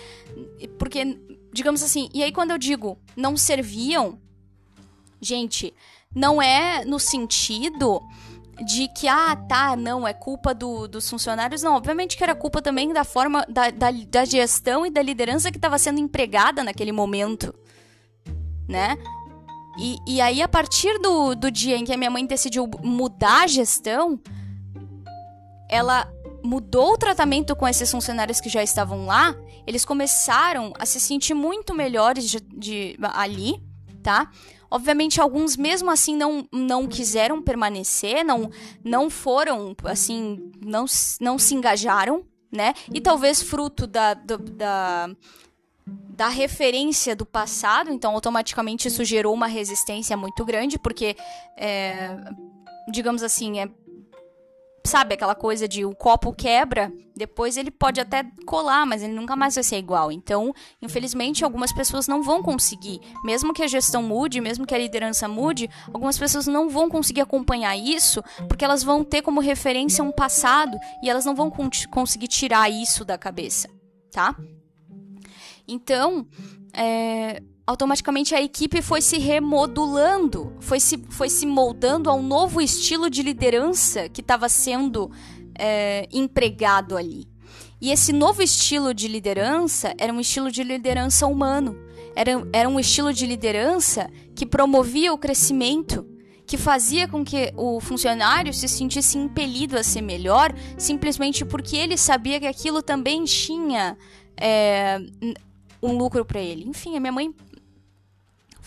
Porque, 0.77 1.17
digamos 1.53 1.81
assim, 1.81 2.09
e 2.13 2.21
aí 2.23 2.31
quando 2.31 2.51
eu 2.51 2.57
digo 2.57 2.97
não 3.15 3.35
serviam, 3.35 4.19
gente, 5.21 5.73
não 6.13 6.41
é 6.41 6.83
no 6.85 6.99
sentido 6.99 8.01
de 8.65 8.87
que, 8.89 9.07
ah, 9.07 9.35
tá, 9.35 9.75
não, 9.75 10.07
é 10.07 10.13
culpa 10.13 10.53
do, 10.53 10.87
dos 10.87 11.09
funcionários. 11.09 11.63
Não, 11.63 11.75
obviamente 11.75 12.17
que 12.17 12.23
era 12.23 12.35
culpa 12.35 12.61
também 12.61 12.91
da 12.93 13.03
forma, 13.03 13.45
da, 13.47 13.69
da, 13.69 13.91
da 13.91 14.25
gestão 14.25 14.85
e 14.85 14.89
da 14.89 15.01
liderança 15.01 15.51
que 15.51 15.57
estava 15.57 15.77
sendo 15.77 15.99
empregada 15.99 16.63
naquele 16.63 16.91
momento, 16.91 17.53
né? 18.67 18.97
E, 19.77 19.97
e 20.05 20.21
aí, 20.21 20.41
a 20.41 20.47
partir 20.47 20.99
do, 20.99 21.35
do 21.35 21.49
dia 21.49 21.77
em 21.77 21.85
que 21.85 21.93
a 21.93 21.97
minha 21.97 22.09
mãe 22.09 22.25
decidiu 22.25 22.69
mudar 22.83 23.43
a 23.43 23.47
gestão, 23.47 24.19
ela 25.69 26.11
mudou 26.43 26.93
o 26.93 26.97
tratamento 26.97 27.55
com 27.55 27.67
esses 27.67 27.89
funcionários 27.89 28.41
que 28.41 28.49
já 28.49 28.63
estavam 28.63 29.05
lá, 29.05 29.35
eles 29.65 29.85
começaram 29.85 30.73
a 30.79 30.85
se 30.85 30.99
sentir 30.99 31.33
muito 31.33 31.75
melhores 31.75 32.29
de, 32.29 32.39
de 32.39 32.97
ali, 33.13 33.61
tá? 34.01 34.29
Obviamente, 34.71 35.19
alguns 35.19 35.57
mesmo 35.57 35.89
assim 35.89 36.15
não, 36.15 36.47
não 36.51 36.87
quiseram 36.87 37.41
permanecer, 37.41 38.23
não, 38.23 38.51
não 38.83 39.09
foram, 39.09 39.75
assim, 39.83 40.51
não, 40.63 40.85
não 41.19 41.39
se 41.39 41.55
engajaram, 41.55 42.23
né? 42.51 42.73
E 42.93 43.01
talvez 43.01 43.41
fruto 43.41 43.87
da, 43.87 44.13
da, 44.13 44.37
da 44.37 45.09
da 46.19 46.27
referência 46.27 47.15
do 47.15 47.25
passado, 47.25 47.89
então 47.89 48.13
automaticamente 48.13 48.87
isso 48.87 49.03
gerou 49.03 49.33
uma 49.33 49.47
resistência 49.47 50.15
muito 50.17 50.43
grande, 50.43 50.77
porque, 50.77 51.15
é, 51.57 52.15
digamos 52.91 53.23
assim, 53.23 53.59
é 53.59 53.69
sabe, 54.89 55.13
aquela 55.13 55.35
coisa 55.35 55.67
de 55.67 55.85
o 55.85 55.95
copo 55.95 56.33
quebra, 56.33 56.91
depois 57.15 57.57
ele 57.57 57.69
pode 57.69 57.99
até 57.99 58.25
colar, 58.45 58.85
mas 58.85 59.03
ele 59.03 59.13
nunca 59.13 59.35
mais 59.35 59.55
vai 59.55 59.63
ser 59.63 59.77
igual. 59.77 60.11
Então, 60.11 60.53
infelizmente, 60.81 61.43
algumas 61.43 61.71
pessoas 61.71 62.07
não 62.07 62.23
vão 62.23 62.41
conseguir. 62.41 62.99
Mesmo 63.23 63.53
que 63.53 63.61
a 63.61 63.67
gestão 63.67 64.01
mude, 64.01 64.41
mesmo 64.41 64.65
que 64.65 64.73
a 64.73 64.77
liderança 64.77 65.27
mude, 65.27 65.69
algumas 65.93 66.17
pessoas 66.17 66.47
não 66.47 66.69
vão 66.69 66.89
conseguir 66.89 67.21
acompanhar 67.21 67.77
isso, 67.77 68.23
porque 68.47 68.65
elas 68.65 68.83
vão 68.83 69.03
ter 69.03 69.21
como 69.21 69.39
referência 69.39 70.03
um 70.03 70.11
passado 70.11 70.77
e 71.03 71.09
elas 71.09 71.25
não 71.25 71.35
vão 71.35 71.51
conseguir 71.91 72.27
tirar 72.27 72.69
isso 72.69 73.05
da 73.05 73.17
cabeça, 73.17 73.69
tá? 74.11 74.35
Então, 75.67 76.25
é, 76.73 77.43
automaticamente 77.69 78.33
a 78.33 78.41
equipe 78.41 78.81
foi 78.81 78.99
se 78.99 79.19
remodulando, 79.19 80.51
foi 80.59 80.79
se, 80.79 80.97
foi 81.11 81.29
se 81.29 81.45
moldando 81.45 82.09
a 82.09 82.15
um 82.15 82.23
novo 82.23 82.59
estilo 82.59 83.11
de 83.11 83.21
liderança 83.21 84.09
que 84.09 84.21
estava 84.21 84.49
sendo 84.49 85.11
é, 85.53 86.09
empregado 86.11 86.97
ali. 86.97 87.27
E 87.79 87.91
esse 87.91 88.11
novo 88.11 88.41
estilo 88.41 88.91
de 88.91 89.07
liderança 89.07 89.93
era 89.99 90.11
um 90.11 90.19
estilo 90.19 90.49
de 90.49 90.63
liderança 90.63 91.27
humano. 91.27 91.77
Era, 92.15 92.31
era 92.51 92.67
um 92.67 92.79
estilo 92.79 93.13
de 93.13 93.27
liderança 93.27 94.09
que 94.35 94.47
promovia 94.47 95.13
o 95.13 95.17
crescimento, 95.17 96.07
que 96.47 96.57
fazia 96.57 97.07
com 97.07 97.23
que 97.23 97.53
o 97.55 97.79
funcionário 97.79 98.51
se 98.51 98.67
sentisse 98.67 99.15
impelido 99.15 99.77
a 99.77 99.83
ser 99.83 100.01
melhor, 100.01 100.51
simplesmente 100.75 101.45
porque 101.45 101.77
ele 101.77 101.97
sabia 101.97 102.39
que 102.39 102.47
aquilo 102.47 102.81
também 102.81 103.25
tinha 103.25 103.95
é, 104.35 104.99
um 105.81 105.97
lucro 105.97 106.25
para 106.25 106.41
ele. 106.41 106.67
Enfim, 106.67 106.95
a 106.95 106.99
minha 106.99 107.11
mãe 107.11 107.33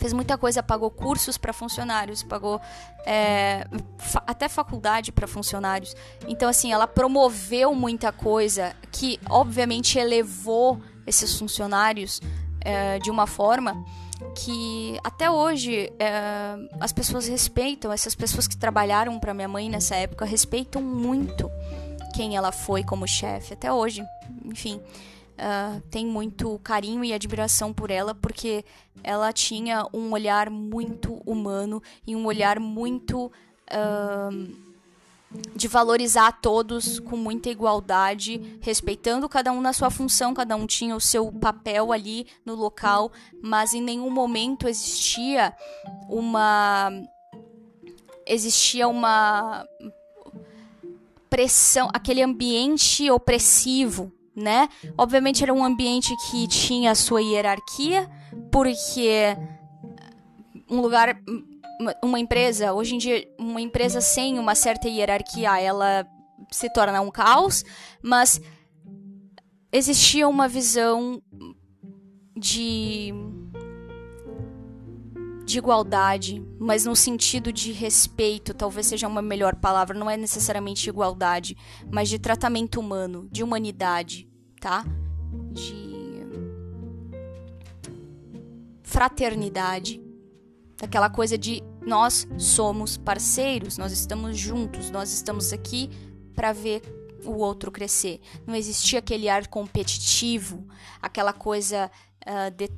fez 0.03 0.11
muita 0.11 0.37
coisa, 0.37 0.61
pagou 0.61 0.91
cursos 0.91 1.37
para 1.37 1.53
funcionários, 1.53 2.21
pagou 2.23 2.59
é, 3.05 3.65
fa 3.97 4.21
até 4.27 4.49
faculdade 4.49 5.13
para 5.13 5.25
funcionários. 5.25 5.95
Então, 6.27 6.49
assim, 6.49 6.73
ela 6.73 6.85
promoveu 6.85 7.73
muita 7.73 8.11
coisa 8.11 8.75
que, 8.91 9.17
obviamente, 9.29 9.97
elevou 9.97 10.77
esses 11.07 11.39
funcionários 11.39 12.21
é, 12.59 12.99
de 12.99 13.09
uma 13.09 13.25
forma 13.25 13.81
que 14.35 14.99
até 15.05 15.31
hoje 15.31 15.89
é, 15.97 16.57
as 16.81 16.91
pessoas 16.91 17.25
respeitam, 17.25 17.89
essas 17.89 18.13
pessoas 18.13 18.45
que 18.45 18.57
trabalharam 18.57 19.17
para 19.21 19.33
minha 19.33 19.47
mãe 19.47 19.69
nessa 19.69 19.95
época 19.95 20.25
respeitam 20.25 20.81
muito 20.81 21.49
quem 22.13 22.35
ela 22.35 22.51
foi 22.51 22.83
como 22.83 23.07
chefe 23.07 23.53
até 23.53 23.71
hoje. 23.71 24.03
Enfim, 24.43 24.81
uh, 25.33 25.81
tem 25.89 26.05
muito 26.05 26.59
carinho 26.63 27.03
e 27.03 27.13
admiração 27.13 27.73
por 27.73 27.91
ela, 27.91 28.13
porque 28.13 28.63
ela 29.03 29.31
tinha 29.31 29.85
um 29.93 30.11
olhar 30.11 30.49
muito 30.49 31.21
humano 31.25 31.81
e 32.05 32.15
um 32.15 32.25
olhar 32.25 32.59
muito. 32.59 33.31
Uh, 33.71 34.73
de 35.55 35.67
valorizar 35.67 36.27
a 36.27 36.31
todos 36.31 36.99
com 36.99 37.17
muita 37.17 37.49
igualdade, 37.49 38.59
respeitando 38.61 39.27
cada 39.27 39.51
um 39.51 39.61
na 39.61 39.73
sua 39.73 39.89
função, 39.89 40.31
cada 40.31 40.55
um 40.55 40.67
tinha 40.67 40.95
o 40.95 41.01
seu 41.01 41.31
papel 41.31 41.91
ali 41.91 42.27
no 42.45 42.53
local, 42.53 43.11
mas 43.41 43.73
em 43.73 43.81
nenhum 43.81 44.11
momento 44.11 44.67
existia 44.67 45.51
uma 46.07 46.91
existia 48.27 48.87
uma 48.87 49.65
pressão, 51.31 51.89
aquele 51.91 52.21
ambiente 52.21 53.09
opressivo 53.09 54.13
né? 54.35 54.67
Obviamente 54.97 55.43
era 55.43 55.53
um 55.53 55.63
ambiente 55.63 56.15
que 56.29 56.47
tinha 56.47 56.91
a 56.91 56.95
sua 56.95 57.21
hierarquia, 57.21 58.09
porque 58.51 59.37
um 60.69 60.81
lugar 60.81 61.19
uma 62.03 62.19
empresa, 62.19 62.73
hoje 62.73 62.95
em 62.95 62.97
dia 62.97 63.27
uma 63.37 63.61
empresa 63.61 63.99
sem 64.01 64.39
uma 64.39 64.55
certa 64.55 64.87
hierarquia, 64.87 65.59
ela 65.59 66.07
se 66.51 66.69
torna 66.71 67.01
um 67.01 67.11
caos, 67.11 67.63
mas 68.01 68.39
existia 69.71 70.27
uma 70.27 70.47
visão 70.47 71.21
de 72.35 73.13
de 75.45 75.57
igualdade, 75.57 76.41
mas 76.59 76.85
no 76.85 76.95
sentido 76.95 77.51
de 77.51 77.71
respeito, 77.71 78.53
talvez 78.53 78.87
seja 78.87 79.07
uma 79.07 79.21
melhor 79.21 79.55
palavra, 79.55 79.97
não 79.97 80.09
é 80.09 80.15
necessariamente 80.15 80.89
igualdade, 80.89 81.57
mas 81.91 82.09
de 82.09 82.17
tratamento 82.17 82.79
humano, 82.79 83.27
de 83.31 83.43
humanidade, 83.43 84.27
tá? 84.59 84.85
De 85.51 85.83
fraternidade, 88.83 90.01
daquela 90.77 91.09
coisa 91.09 91.37
de 91.37 91.63
nós 91.81 92.27
somos 92.37 92.95
parceiros, 92.95 93.77
nós 93.77 93.91
estamos 93.91 94.37
juntos, 94.37 94.89
nós 94.89 95.11
estamos 95.11 95.51
aqui 95.51 95.89
para 96.33 96.53
ver 96.53 96.81
o 97.25 97.37
outro 97.37 97.71
crescer. 97.71 98.19
Não 98.45 98.55
existia 98.55 98.99
aquele 98.99 99.29
ar 99.29 99.47
competitivo, 99.47 100.65
aquela 101.01 101.33
coisa 101.33 101.89
uh, 102.25 102.51
de, 102.51 102.69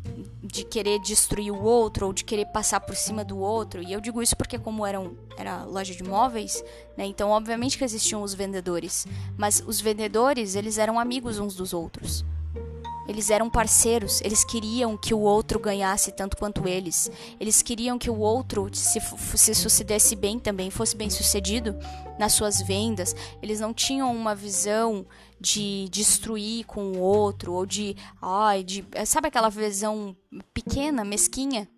de, 0.43 0.63
querer 0.63 0.99
destruir 0.99 1.51
o 1.51 1.63
outro 1.63 2.07
ou 2.07 2.13
de 2.13 2.23
querer 2.23 2.45
passar 2.47 2.79
por 2.79 2.95
cima 2.95 3.23
do 3.23 3.37
outro. 3.37 3.81
E 3.81 3.91
eu 3.93 4.01
digo 4.01 4.21
isso 4.21 4.35
porque 4.35 4.57
como 4.57 4.85
eram, 4.85 5.15
era 5.37 5.63
loja 5.63 5.93
de 5.93 6.03
móveis, 6.03 6.63
né, 6.97 7.05
então 7.05 7.29
obviamente 7.29 7.77
que 7.77 7.83
existiam 7.83 8.21
os 8.23 8.33
vendedores. 8.33 9.07
Mas 9.37 9.63
os 9.65 9.79
vendedores, 9.79 10.55
eles 10.55 10.77
eram 10.77 10.99
amigos 10.99 11.39
uns 11.39 11.55
dos 11.55 11.73
outros. 11.73 12.25
Eles 13.07 13.29
eram 13.29 13.49
parceiros, 13.49 14.19
eles 14.21 14.43
queriam 14.43 14.97
que 14.97 15.13
o 15.13 15.19
outro 15.19 15.59
ganhasse 15.59 16.11
tanto 16.11 16.37
quanto 16.37 16.67
eles. 16.67 17.11
Eles 17.39 17.61
queriam 17.61 17.97
que 17.97 18.09
o 18.09 18.17
outro 18.17 18.69
se, 18.73 18.99
se 19.35 19.53
sucedesse 19.53 20.15
bem 20.15 20.39
também, 20.39 20.69
fosse 20.69 20.95
bem 20.95 21.09
sucedido 21.09 21.75
nas 22.17 22.33
suas 22.33 22.61
vendas. 22.61 23.15
Eles 23.41 23.59
não 23.59 23.73
tinham 23.73 24.13
uma 24.13 24.33
visão 24.33 25.05
de 25.39 25.87
destruir 25.89 26.65
com 26.65 26.93
o 26.93 26.99
outro 26.99 27.53
ou 27.53 27.65
de, 27.65 27.95
ai, 28.21 28.63
de, 28.63 28.83
sabe 29.05 29.27
aquela 29.27 29.49
visão 29.49 30.15
pequena, 30.53 31.03
mesquinha? 31.03 31.69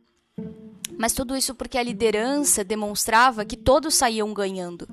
Mas 0.97 1.13
tudo 1.13 1.35
isso 1.35 1.53
porque 1.53 1.77
a 1.77 1.83
liderança 1.83 2.63
demonstrava 2.63 3.45
que 3.45 3.55
todos 3.55 3.93
saíam 3.93 4.33
ganhando. 4.33 4.87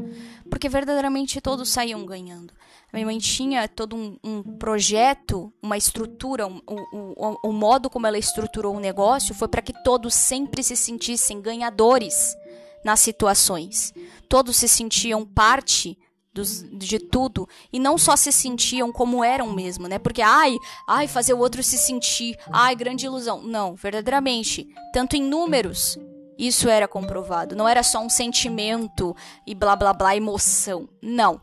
Porque 0.51 0.69
verdadeiramente 0.69 1.41
todos 1.41 1.71
saíam 1.71 2.05
ganhando. 2.05 2.53
Minha 2.95 3.07
mãe 3.07 3.19
tinha 3.19 3.67
todo 3.67 3.97
um, 3.97 4.17
um 4.23 4.41
projeto, 4.41 5.53
uma 5.61 5.77
estrutura, 5.77 6.47
um, 6.47 6.61
o, 6.65 6.77
o, 6.93 7.49
o 7.49 7.53
modo 7.53 7.91
como 7.91 8.07
ela 8.07 8.17
estruturou 8.17 8.77
o 8.77 8.79
negócio 8.79 9.35
foi 9.35 9.49
para 9.49 9.61
que 9.61 9.73
todos 9.83 10.15
sempre 10.15 10.63
se 10.63 10.77
sentissem 10.77 11.41
ganhadores 11.41 12.37
nas 12.85 13.01
situações. 13.01 13.93
Todos 14.29 14.57
se 14.57 14.69
sentiam 14.69 15.27
parte 15.27 15.99
dos, 16.33 16.63
de 16.71 17.01
tudo 17.01 17.49
e 17.73 17.81
não 17.81 17.99
só 17.99 18.15
se 18.15 18.31
sentiam 18.31 18.93
como 18.93 19.25
eram 19.25 19.53
mesmo, 19.53 19.89
né? 19.89 19.99
Porque 19.99 20.23
ai, 20.23 20.57
ai 20.87 21.09
fazer 21.09 21.35
o 21.35 21.41
outro 21.41 21.65
se 21.65 21.77
sentir, 21.77 22.39
ai 22.53 22.77
grande 22.77 23.07
ilusão. 23.07 23.43
Não, 23.43 23.75
verdadeiramente, 23.75 24.69
tanto 24.93 25.17
em 25.17 25.23
números 25.23 25.99
isso 26.39 26.69
era 26.69 26.87
comprovado, 26.87 27.57
não 27.57 27.69
era 27.69 27.83
só 27.83 28.01
um 28.01 28.09
sentimento 28.09 29.17
e 29.45 29.53
blá 29.53 29.75
blá 29.75 29.93
blá 29.93 30.15
emoção. 30.17 30.89
Não. 31.03 31.41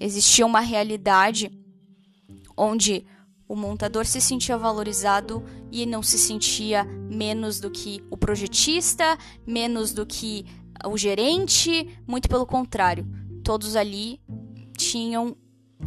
Existia 0.00 0.46
uma 0.46 0.60
realidade 0.60 1.50
onde 2.56 3.04
o 3.48 3.56
montador 3.56 4.04
se 4.04 4.20
sentia 4.20 4.58
valorizado 4.58 5.42
e 5.72 5.86
não 5.86 6.02
se 6.02 6.18
sentia 6.18 6.84
menos 6.84 7.58
do 7.60 7.70
que 7.70 8.04
o 8.10 8.16
projetista, 8.16 9.16
menos 9.46 9.92
do 9.92 10.04
que 10.04 10.44
o 10.86 10.96
gerente, 10.98 11.88
muito 12.06 12.28
pelo 12.28 12.46
contrário. 12.46 13.06
Todos 13.42 13.74
ali 13.74 14.20
tinham 14.76 15.36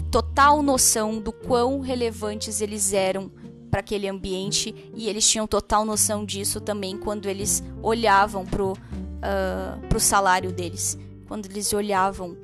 total 0.10 0.64
noção 0.64 1.20
do 1.20 1.32
quão 1.32 1.80
relevantes 1.80 2.62
eles 2.62 2.94
eram 2.94 3.32
para 3.70 3.80
aquele 3.80 4.08
ambiente 4.08 4.92
e 4.96 5.08
eles 5.08 5.28
tinham 5.30 5.48
total 5.48 5.86
noção 5.86 6.26
disso 6.26 6.60
também 6.60 6.98
quando 6.98 7.28
eles 7.28 7.64
olhavam 7.82 8.46
para 8.46 8.64
o 8.64 8.74
uh, 8.74 9.88
pro 9.88 10.00
salário 10.00 10.52
deles, 10.52 10.98
quando 11.28 11.46
eles 11.46 11.72
olhavam 11.72 12.38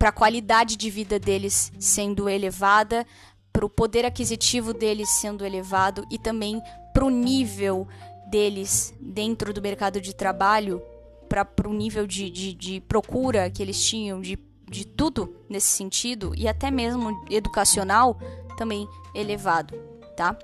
para 0.00 0.08
a 0.08 0.12
qualidade 0.12 0.78
de 0.78 0.88
vida 0.88 1.18
deles 1.18 1.70
sendo 1.78 2.26
elevada, 2.26 3.06
para 3.52 3.66
o 3.66 3.68
poder 3.68 4.06
aquisitivo 4.06 4.72
deles 4.72 5.10
sendo 5.10 5.44
elevado 5.44 6.06
e 6.10 6.18
também 6.18 6.58
para 6.94 7.04
o 7.04 7.10
nível 7.10 7.86
deles 8.30 8.94
dentro 8.98 9.52
do 9.52 9.60
mercado 9.60 10.00
de 10.00 10.14
trabalho, 10.14 10.82
para 11.28 11.68
o 11.68 11.74
nível 11.74 12.06
de, 12.06 12.30
de, 12.30 12.54
de 12.54 12.80
procura 12.80 13.50
que 13.50 13.62
eles 13.62 13.84
tinham, 13.84 14.22
de, 14.22 14.38
de 14.70 14.86
tudo 14.86 15.36
nesse 15.50 15.68
sentido, 15.68 16.32
e 16.34 16.48
até 16.48 16.70
mesmo 16.70 17.22
educacional, 17.28 18.18
também 18.56 18.88
elevado, 19.14 19.74
tá? 20.16 20.34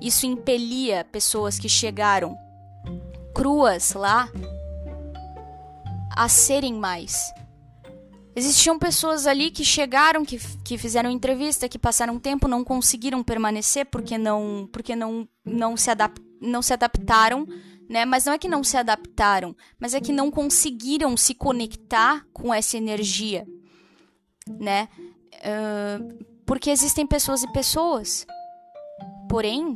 Isso 0.00 0.26
impelia 0.26 1.04
pessoas 1.04 1.56
que 1.56 1.68
chegaram 1.68 2.36
cruas 3.32 3.92
lá 3.92 4.28
a 6.10 6.28
serem 6.28 6.74
mais, 6.74 7.32
Existiam 8.36 8.78
pessoas 8.78 9.26
ali 9.26 9.50
que 9.50 9.64
chegaram, 9.64 10.24
que, 10.24 10.38
que 10.64 10.76
fizeram 10.76 11.10
entrevista, 11.10 11.68
que 11.68 11.78
passaram 11.78 12.18
tempo, 12.18 12.48
não 12.48 12.64
conseguiram 12.64 13.22
permanecer 13.22 13.86
porque 13.86 14.18
não, 14.18 14.68
porque 14.72 14.96
não, 14.96 15.28
não, 15.44 15.76
se, 15.76 15.90
adap 15.90 16.20
não 16.40 16.60
se 16.60 16.72
adaptaram, 16.72 17.46
né? 17.88 18.04
Mas 18.04 18.24
não 18.24 18.32
é 18.32 18.38
que 18.38 18.48
não 18.48 18.64
se 18.64 18.76
adaptaram, 18.76 19.54
mas 19.78 19.94
é 19.94 20.00
que 20.00 20.12
não 20.12 20.32
conseguiram 20.32 21.16
se 21.16 21.32
conectar 21.32 22.26
com 22.32 22.52
essa 22.52 22.76
energia, 22.76 23.46
né? 24.48 24.88
Uh, 25.34 26.24
porque 26.44 26.70
existem 26.70 27.06
pessoas 27.06 27.44
e 27.44 27.52
pessoas. 27.52 28.26
Porém, 29.28 29.74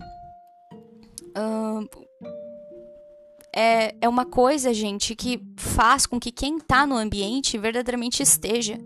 uh, 1.36 2.07
é, 3.54 3.94
é 4.00 4.08
uma 4.08 4.24
coisa, 4.24 4.72
gente, 4.74 5.14
que 5.14 5.42
faz 5.56 6.06
com 6.06 6.20
que 6.20 6.30
quem 6.30 6.58
está 6.58 6.86
no 6.86 6.96
ambiente 6.96 7.58
verdadeiramente 7.58 8.22
esteja 8.22 8.78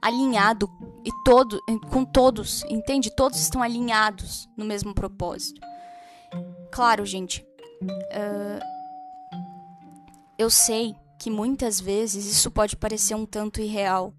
alinhado 0.00 0.70
e 1.04 1.10
todo, 1.24 1.60
com 1.90 2.04
todos, 2.04 2.64
entende? 2.64 3.14
Todos 3.14 3.40
estão 3.40 3.62
alinhados 3.62 4.48
no 4.56 4.64
mesmo 4.64 4.94
propósito. 4.94 5.60
Claro, 6.70 7.04
gente, 7.04 7.44
uh, 7.82 8.64
eu 10.38 10.50
sei 10.50 10.94
que 11.18 11.30
muitas 11.30 11.80
vezes 11.80 12.26
isso 12.26 12.50
pode 12.50 12.76
parecer 12.76 13.14
um 13.14 13.26
tanto 13.26 13.60
irreal. 13.60 14.14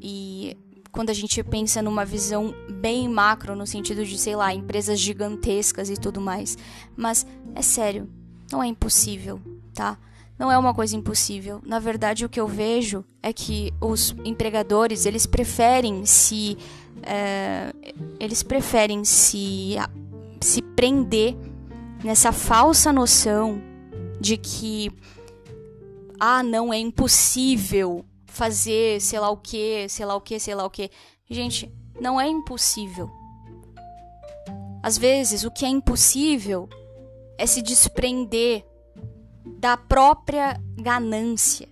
E 0.00 0.56
quando 0.92 1.10
a 1.10 1.14
gente 1.14 1.42
pensa 1.42 1.82
numa 1.82 2.04
visão 2.04 2.54
bem 2.80 3.08
macro, 3.08 3.56
no 3.56 3.66
sentido 3.66 4.04
de, 4.04 4.16
sei 4.18 4.36
lá, 4.36 4.54
empresas 4.54 5.00
gigantescas 5.00 5.90
e 5.90 5.96
tudo 5.96 6.20
mais. 6.20 6.56
Mas 6.96 7.26
é 7.54 7.62
sério, 7.62 8.08
não 8.52 8.62
é 8.62 8.66
impossível, 8.66 9.40
tá? 9.74 9.98
Não 10.38 10.50
é 10.50 10.58
uma 10.58 10.74
coisa 10.74 10.94
impossível. 10.96 11.60
Na 11.64 11.78
verdade, 11.78 12.24
o 12.24 12.28
que 12.28 12.40
eu 12.40 12.46
vejo 12.46 13.04
é 13.22 13.32
que 13.32 13.72
os 13.80 14.14
empregadores 14.24 15.06
eles 15.06 15.26
preferem 15.26 16.04
se 16.04 16.58
é, 17.02 17.72
eles 18.20 18.42
preferem 18.42 19.04
se 19.04 19.76
se 20.40 20.60
prender 20.60 21.36
nessa 22.02 22.32
falsa 22.32 22.92
noção 22.92 23.62
de 24.20 24.36
que 24.36 24.90
ah, 26.18 26.42
não 26.42 26.72
é 26.72 26.78
impossível 26.78 28.04
fazer 28.26 29.00
sei 29.00 29.20
lá 29.20 29.30
o 29.30 29.36
que, 29.36 29.88
sei 29.88 30.06
lá 30.06 30.14
o 30.16 30.20
que, 30.20 30.38
sei 30.38 30.54
lá 30.54 30.64
o 30.64 30.70
que. 30.70 30.90
Gente, 31.30 31.72
não 32.00 32.20
é 32.20 32.28
impossível. 32.28 33.10
Às 34.82 34.98
vezes, 34.98 35.44
o 35.44 35.50
que 35.50 35.64
é 35.64 35.68
impossível 35.68 36.68
é 37.42 37.46
se 37.46 37.60
desprender 37.60 38.64
da 39.58 39.76
própria 39.76 40.56
ganância 40.76 41.68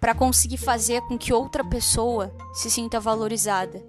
para 0.00 0.14
conseguir 0.14 0.56
fazer 0.56 1.02
com 1.02 1.18
que 1.18 1.30
outra 1.30 1.62
pessoa 1.62 2.34
se 2.54 2.70
sinta 2.70 2.98
valorizada. 2.98 3.84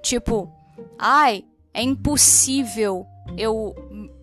Tipo, 0.00 0.48
ai, 0.96 1.44
é 1.72 1.82
impossível 1.82 3.04
eu 3.36 3.74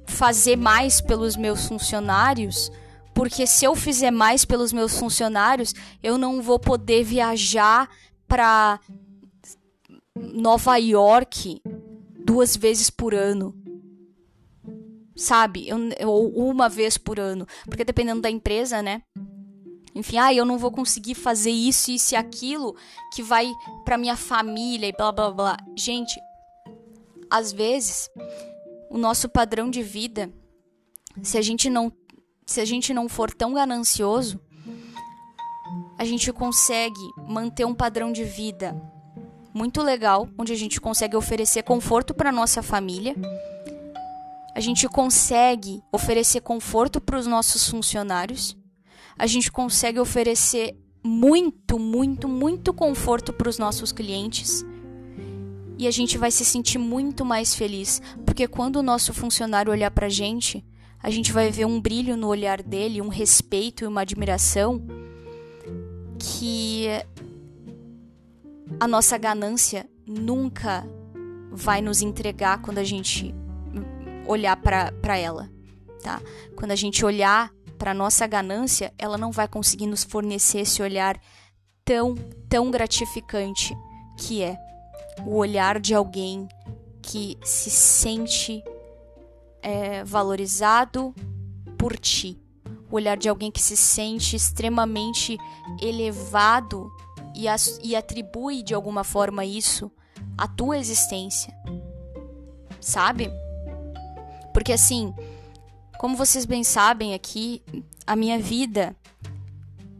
fazer 0.07 0.55
mais 0.55 1.01
pelos 1.01 1.35
meus 1.35 1.65
funcionários 1.65 2.71
porque 3.13 3.45
se 3.45 3.65
eu 3.65 3.75
fizer 3.75 4.09
mais 4.09 4.45
pelos 4.45 4.71
meus 4.71 4.97
funcionários, 4.97 5.75
eu 6.01 6.17
não 6.17 6.41
vou 6.41 6.59
poder 6.59 7.03
viajar 7.03 7.89
para 8.25 8.79
Nova 10.15 10.77
York 10.77 11.61
duas 12.23 12.55
vezes 12.55 12.89
por 12.89 13.13
ano. 13.13 13.60
Sabe? 15.21 15.67
ou 16.03 16.49
uma 16.49 16.67
vez 16.67 16.97
por 16.97 17.19
ano. 17.19 17.45
Porque 17.65 17.85
dependendo 17.85 18.21
da 18.21 18.29
empresa, 18.29 18.81
né? 18.81 19.03
Enfim, 19.93 20.17
ah, 20.17 20.33
eu 20.33 20.45
não 20.45 20.57
vou 20.57 20.71
conseguir 20.71 21.13
fazer 21.13 21.51
isso, 21.51 21.91
isso 21.91 22.15
e 22.15 22.17
aquilo 22.17 22.75
que 23.13 23.21
vai 23.21 23.51
para 23.85 23.99
minha 23.99 24.15
família 24.15 24.87
e 24.87 24.91
blá 24.91 25.11
blá 25.11 25.29
blá. 25.29 25.57
Gente, 25.77 26.19
às 27.29 27.51
vezes 27.51 28.09
o 28.89 28.97
nosso 28.97 29.29
padrão 29.29 29.69
de 29.69 29.83
vida, 29.83 30.31
se 31.21 31.37
a 31.37 31.41
gente 31.41 31.69
não 31.69 31.91
se 32.45 32.59
a 32.59 32.65
gente 32.65 32.93
não 32.93 33.07
for 33.07 33.31
tão 33.31 33.53
ganancioso, 33.53 34.41
a 35.99 36.03
gente 36.03 36.33
consegue 36.33 36.99
manter 37.27 37.63
um 37.63 37.75
padrão 37.75 38.11
de 38.11 38.23
vida 38.23 38.75
muito 39.53 39.81
legal, 39.83 40.27
onde 40.37 40.51
a 40.51 40.55
gente 40.55 40.81
consegue 40.81 41.15
oferecer 41.15 41.63
conforto 41.63 42.13
para 42.13 42.31
nossa 42.31 42.63
família. 42.63 43.15
A 44.53 44.59
gente 44.59 44.87
consegue 44.87 45.81
oferecer 45.91 46.41
conforto 46.41 46.99
para 46.99 47.17
os 47.17 47.25
nossos 47.25 47.67
funcionários. 47.69 48.57
A 49.17 49.25
gente 49.25 49.51
consegue 49.51 49.99
oferecer 49.99 50.77
muito, 51.03 51.79
muito, 51.79 52.27
muito 52.27 52.73
conforto 52.73 53.31
para 53.33 53.49
os 53.49 53.57
nossos 53.57 53.91
clientes. 53.91 54.65
E 55.77 55.87
a 55.87 55.91
gente 55.91 56.17
vai 56.17 56.29
se 56.29 56.45
sentir 56.45 56.77
muito 56.77 57.25
mais 57.25 57.55
feliz, 57.55 58.01
porque 58.25 58.47
quando 58.47 58.75
o 58.75 58.83
nosso 58.83 59.13
funcionário 59.13 59.71
olhar 59.71 59.89
para 59.89 60.07
a 60.07 60.09
gente, 60.09 60.63
a 61.01 61.09
gente 61.09 61.31
vai 61.31 61.49
ver 61.49 61.65
um 61.65 61.81
brilho 61.81 62.15
no 62.15 62.27
olhar 62.27 62.61
dele, 62.61 63.01
um 63.01 63.07
respeito 63.07 63.83
e 63.83 63.87
uma 63.87 64.01
admiração 64.01 64.85
que 66.19 66.85
a 68.79 68.87
nossa 68.87 69.17
ganância 69.17 69.89
nunca 70.05 70.87
vai 71.51 71.81
nos 71.81 72.01
entregar 72.01 72.61
quando 72.61 72.77
a 72.77 72.83
gente 72.83 73.33
olhar 74.27 74.55
para 74.55 75.17
ela, 75.17 75.49
tá? 76.01 76.21
Quando 76.55 76.71
a 76.71 76.75
gente 76.75 77.05
olhar 77.05 77.51
para 77.77 77.93
nossa 77.93 78.27
ganância, 78.27 78.93
ela 78.97 79.17
não 79.17 79.31
vai 79.31 79.47
conseguir 79.47 79.87
nos 79.87 80.03
fornecer 80.03 80.59
esse 80.59 80.81
olhar 80.81 81.19
tão 81.83 82.15
tão 82.47 82.69
gratificante 82.69 83.75
que 84.17 84.43
é 84.43 84.57
o 85.25 85.35
olhar 85.35 85.79
de 85.79 85.93
alguém 85.93 86.47
que 87.01 87.37
se 87.43 87.69
sente 87.69 88.63
é, 89.61 90.03
valorizado 90.03 91.13
por 91.77 91.97
ti. 91.97 92.39
O 92.89 92.95
olhar 92.95 93.17
de 93.17 93.29
alguém 93.29 93.49
que 93.49 93.61
se 93.61 93.75
sente 93.75 94.35
extremamente 94.35 95.37
elevado 95.81 96.91
e, 97.35 97.45
e 97.81 97.95
atribui 97.95 98.61
de 98.61 98.73
alguma 98.73 99.03
forma 99.03 99.45
isso 99.45 99.91
à 100.37 100.47
tua 100.47 100.77
existência. 100.77 101.53
Sabe? 102.79 103.31
Porque 104.53 104.73
assim, 104.73 105.13
como 105.97 106.15
vocês 106.15 106.45
bem 106.45 106.63
sabem 106.63 107.13
aqui, 107.13 107.61
a 108.05 108.15
minha 108.15 108.39
vida 108.39 108.95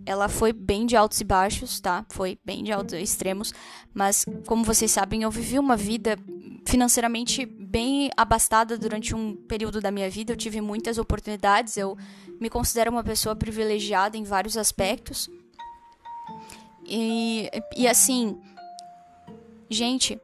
ela 0.05 0.27
foi 0.27 0.51
bem 0.51 0.85
de 0.85 0.95
altos 0.95 1.21
e 1.21 1.23
baixos, 1.23 1.79
tá? 1.79 2.05
Foi 2.09 2.37
bem 2.43 2.63
de 2.63 2.71
altos 2.71 2.93
extremos, 2.93 3.53
mas 3.93 4.25
como 4.47 4.63
vocês 4.63 4.91
sabem, 4.91 5.23
eu 5.23 5.31
vivi 5.31 5.59
uma 5.59 5.77
vida 5.77 6.17
financeiramente 6.65 7.45
bem 7.45 8.09
abastada 8.17 8.77
durante 8.77 9.15
um 9.15 9.35
período 9.35 9.79
da 9.79 9.91
minha 9.91 10.09
vida. 10.09 10.33
Eu 10.33 10.37
tive 10.37 10.59
muitas 10.59 10.97
oportunidades, 10.97 11.77
eu 11.77 11.97
me 12.39 12.49
considero 12.49 12.91
uma 12.91 13.03
pessoa 13.03 13.35
privilegiada 13.35 14.17
em 14.17 14.23
vários 14.23 14.57
aspectos. 14.57 15.29
E, 16.85 17.49
e 17.77 17.87
assim, 17.87 18.39
gente, 19.69 20.19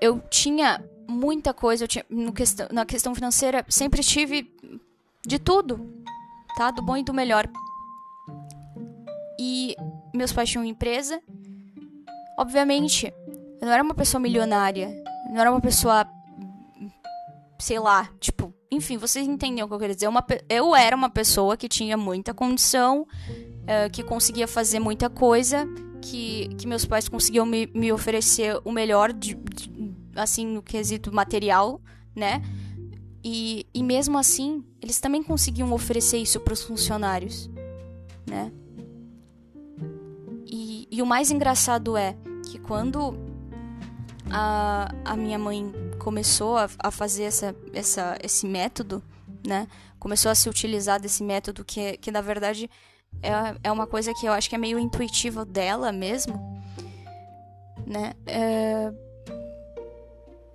eu 0.00 0.20
tinha 0.28 0.84
muita 1.10 1.52
coisa, 1.52 1.84
eu 1.84 1.88
tinha, 1.88 2.04
questão, 2.34 2.68
na 2.70 2.86
questão 2.86 3.14
financeira, 3.14 3.64
sempre 3.68 4.02
tive 4.02 4.50
de 5.26 5.38
tudo, 5.38 5.92
tá? 6.56 6.70
Do 6.70 6.82
bom 6.82 6.96
e 6.96 7.02
do 7.02 7.12
melhor. 7.12 7.48
E 9.38 9.76
meus 10.14 10.32
pais 10.32 10.50
tinham 10.50 10.64
empresa. 10.64 11.20
Obviamente, 12.38 13.12
eu 13.60 13.66
não 13.66 13.72
era 13.72 13.82
uma 13.82 13.94
pessoa 13.94 14.20
milionária. 14.20 14.90
Não 15.30 15.40
era 15.40 15.50
uma 15.50 15.60
pessoa. 15.60 16.06
Sei 17.58 17.78
lá, 17.78 18.08
tipo. 18.18 18.54
Enfim, 18.70 18.96
vocês 18.96 19.26
entendem 19.26 19.64
o 19.64 19.68
que 19.68 19.74
eu 19.74 19.78
quero 19.78 19.94
dizer. 19.94 20.08
Uma, 20.08 20.24
eu 20.48 20.76
era 20.76 20.94
uma 20.94 21.10
pessoa 21.10 21.56
que 21.56 21.68
tinha 21.68 21.96
muita 21.96 22.32
condição, 22.32 23.02
uh, 23.02 23.90
que 23.92 24.04
conseguia 24.04 24.46
fazer 24.46 24.78
muita 24.78 25.10
coisa, 25.10 25.66
que, 26.00 26.48
que 26.56 26.68
meus 26.68 26.84
pais 26.84 27.08
conseguiam 27.08 27.44
me, 27.44 27.66
me 27.74 27.90
oferecer 27.92 28.60
o 28.64 28.70
melhor, 28.70 29.12
de, 29.12 29.34
de, 29.34 29.68
assim, 30.14 30.46
no 30.46 30.62
quesito 30.62 31.12
material, 31.12 31.80
né? 32.14 32.42
E, 33.22 33.66
e 33.74 33.82
mesmo 33.82 34.18
assim, 34.18 34.64
eles 34.80 35.00
também 35.00 35.22
conseguiam 35.22 35.72
oferecer 35.72 36.18
isso 36.18 36.40
para 36.40 36.54
os 36.54 36.62
funcionários, 36.62 37.50
né? 38.26 38.52
E 40.90 41.00
o 41.00 41.06
mais 41.06 41.30
engraçado 41.30 41.96
é 41.96 42.16
que 42.50 42.58
quando 42.58 43.14
a, 44.30 44.92
a 45.04 45.16
minha 45.16 45.38
mãe 45.38 45.72
começou 45.98 46.58
a, 46.58 46.68
a 46.78 46.90
fazer 46.90 47.22
essa, 47.22 47.54
essa, 47.72 48.18
esse 48.22 48.46
método, 48.46 49.02
né? 49.46 49.68
Começou 49.98 50.30
a 50.30 50.34
se 50.34 50.48
utilizar 50.48 51.00
desse 51.00 51.22
método 51.22 51.64
que, 51.64 51.96
que 51.98 52.10
na 52.10 52.20
verdade 52.20 52.68
é, 53.22 53.30
é 53.62 53.72
uma 53.72 53.86
coisa 53.86 54.12
que 54.12 54.26
eu 54.26 54.32
acho 54.32 54.48
que 54.48 54.54
é 54.54 54.58
meio 54.58 54.78
intuitiva 54.78 55.44
dela 55.44 55.92
mesmo, 55.92 56.34
né? 57.86 58.12
É... 58.26 58.92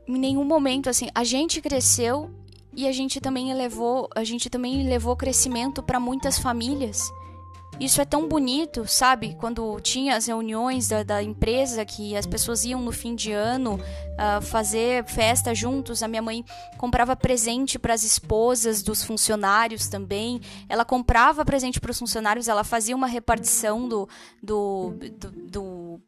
Em 0.08 0.18
nenhum 0.18 0.44
momento 0.44 0.90
assim, 0.90 1.10
a 1.14 1.24
gente 1.24 1.62
cresceu 1.62 2.30
e 2.76 2.88
a 2.88 2.92
gente 2.92 3.22
também 3.22 3.52
elevou, 3.52 4.10
a 4.16 4.24
gente 4.24 4.50
também 4.50 4.88
levou 4.88 5.16
crescimento 5.16 5.82
para 5.82 6.00
muitas 6.00 6.38
famílias. 6.38 7.12
Isso 7.80 8.00
é 8.00 8.06
tão 8.06 8.28
bonito, 8.28 8.88
sabe? 8.88 9.36
Quando 9.36 9.80
tinha 9.82 10.16
as 10.16 10.28
reuniões 10.28 10.88
da, 10.88 11.04
da 11.04 11.22
empresa 11.22 11.84
que 11.84 12.16
as 12.16 12.26
pessoas 12.26 12.64
iam 12.64 12.82
no 12.82 12.92
fim 12.92 13.16
de 13.16 13.34
ano 13.34 13.76
uh, 13.76 14.42
fazer 14.42 15.04
festa 15.06 15.54
juntos, 15.54 16.02
a 16.02 16.08
minha 16.08 16.22
mãe 16.22 16.46
comprava 16.78 17.16
presente 17.18 17.78
para 17.78 17.94
as 17.94 18.04
esposas 18.04 18.82
dos 18.82 19.04
funcionários 19.04 19.90
também. 19.90 20.40
Ela 20.70 20.86
comprava 20.86 21.44
presente 21.44 21.82
para 21.82 21.92
os 21.92 22.00
funcionários, 22.00 22.48
ela 22.48 22.64
fazia 22.64 22.96
uma 22.96 23.08
repartição 23.08 23.90
do, 23.90 24.08
do, 24.42 24.94
do, 25.20 25.32
do, 25.32 26.02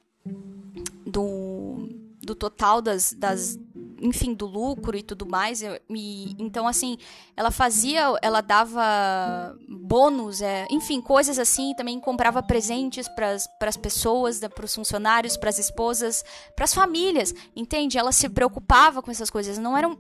do, 1.06 1.90
do 2.22 2.36
total 2.36 2.82
das, 2.82 3.12
das 3.12 3.60
enfim, 4.02 4.34
do 4.34 4.46
lucro 4.46 4.98
e 4.98 5.04
tudo 5.04 5.26
mais. 5.26 5.62
E, 5.62 6.36
então, 6.40 6.68
assim, 6.68 6.98
ela 7.36 7.52
fazia, 7.52 8.14
ela 8.22 8.42
dava 8.42 9.56
bônus, 9.68 10.42
é, 10.42 10.68
enfim, 10.70 11.02
coisas 11.02 11.40
assim. 11.40 11.74
Também 11.76 12.00
comprava 12.00 12.42
presentes 12.44 13.08
para 13.08 13.32
as 13.68 13.78
pessoas, 13.78 14.40
para 14.40 14.66
os 14.66 14.76
funcionários, 14.76 15.38
para 15.38 15.50
as 15.50 15.60
esposas, 15.60 16.24
para 16.56 16.66
as 16.66 16.74
famílias, 16.74 17.34
entende? 17.56 17.98
Ela 17.98 18.12
se 18.12 18.30
preocupava 18.30 19.02
com 19.02 19.12
essas 19.12 19.30
coisas. 19.30 19.58
Não 19.58 19.78
eram, 19.78 19.98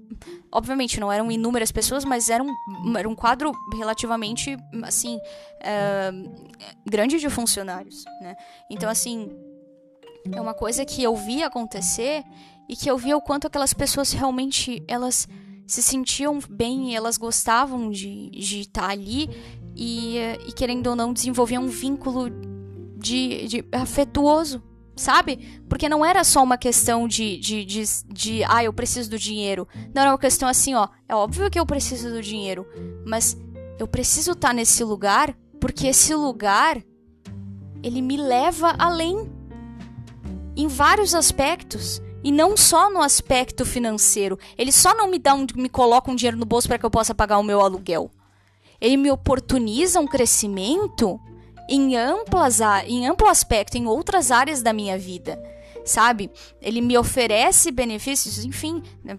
obviamente, 0.52 1.00
não 1.00 1.12
eram 1.12 1.32
inúmeras 1.32 1.72
pessoas, 1.72 2.06
mas 2.06 2.30
era 2.30 2.44
um, 2.44 2.98
era 2.98 3.08
um 3.08 3.16
quadro 3.16 3.52
relativamente, 3.76 4.58
assim, 4.84 5.20
é, 5.62 6.12
grande 6.86 7.20
de 7.20 7.30
funcionários, 7.30 8.04
né? 8.22 8.36
Então, 8.70 8.90
assim 8.90 9.47
é 10.32 10.42
uma 10.42 10.54
coisa 10.54 10.86
que 10.86 11.02
eu 11.04 11.16
vi 11.16 11.44
acontecer 11.44 12.24
e 12.68 12.76
que 12.76 12.90
eu 12.90 12.98
via 12.98 13.16
o 13.16 13.22
quanto 13.22 13.48
aquelas 13.48 13.74
pessoas 13.74 14.12
realmente 14.12 14.84
elas 14.88 15.28
se 15.66 15.82
sentiam 15.82 16.40
bem 16.50 16.92
e 16.92 16.96
elas 16.96 17.18
gostavam 17.18 17.92
de 17.92 18.30
estar 18.34 18.84
tá 18.84 18.90
ali 18.90 19.30
e, 19.76 20.18
e, 20.48 20.54
querendo 20.54 20.88
ou 20.88 20.96
não 20.96 21.14
desenvolviam 21.14 21.64
um 21.64 21.68
vínculo 21.68 22.30
de, 22.98 23.48
de, 23.48 23.66
afetuoso, 23.72 24.64
sabe? 24.96 25.62
Porque 25.70 25.88
não 25.88 26.04
era 26.04 26.24
só 26.24 26.42
uma 26.42 26.58
questão 26.58 27.08
de, 27.08 27.38
de, 27.38 27.64
de, 27.64 27.84
de, 28.08 28.44
ah, 28.46 28.64
eu 28.64 28.74
preciso 28.74 29.10
do 29.10 29.20
dinheiro. 29.20 29.68
Não 29.94 30.02
era 30.02 30.12
uma 30.12 30.18
questão 30.18 30.50
assim, 30.50 30.74
ó, 30.74 30.88
é 31.08 31.14
óbvio 31.14 31.50
que 31.52 31.60
eu 31.60 31.66
preciso 31.66 32.10
do 32.10 32.22
dinheiro, 32.22 32.66
mas 33.06 33.38
eu 33.78 33.88
preciso 33.88 34.32
estar 34.32 34.48
tá 34.50 34.54
nesse 34.54 34.84
lugar 34.84 35.38
porque 35.60 35.88
esse 35.88 36.16
lugar 36.16 36.82
ele 37.84 38.02
me 38.02 38.18
leva 38.18 38.74
além 38.80 39.30
em 40.58 40.68
vários 40.68 41.14
aspectos. 41.16 42.02
E 42.24 42.32
não 42.32 42.58
só 42.58 42.90
no 42.90 43.02
aspecto 43.02 43.64
financeiro. 43.64 44.38
Ele 44.58 44.72
só 44.72 44.94
não 44.96 45.08
me 45.08 45.20
dá 45.20 45.34
um, 45.34 45.46
me 45.56 45.70
coloca 45.70 46.12
um 46.12 46.16
dinheiro 46.16 46.36
no 46.36 46.46
bolso 46.46 46.68
para 46.68 46.78
que 46.78 46.86
eu 46.86 46.90
possa 46.90 47.16
pagar 47.16 47.38
o 47.38 47.44
meu 47.44 47.62
aluguel. 47.62 48.12
Ele 48.82 48.98
me 48.98 49.12
oportuniza 49.12 50.00
um 50.00 50.08
crescimento 50.08 51.20
em 51.70 51.96
amplas 51.96 52.60
em 52.86 53.08
amplo 53.08 53.28
aspecto 53.28 53.78
em 53.78 53.86
outras 53.86 54.32
áreas 54.32 54.62
da 54.62 54.74
minha 54.74 54.98
vida, 54.98 55.42
sabe? 55.86 56.32
Ele 56.62 56.82
me 56.82 56.98
oferece 56.98 57.72
benefícios, 57.72 58.44
enfim, 58.44 58.82
né? 59.04 59.18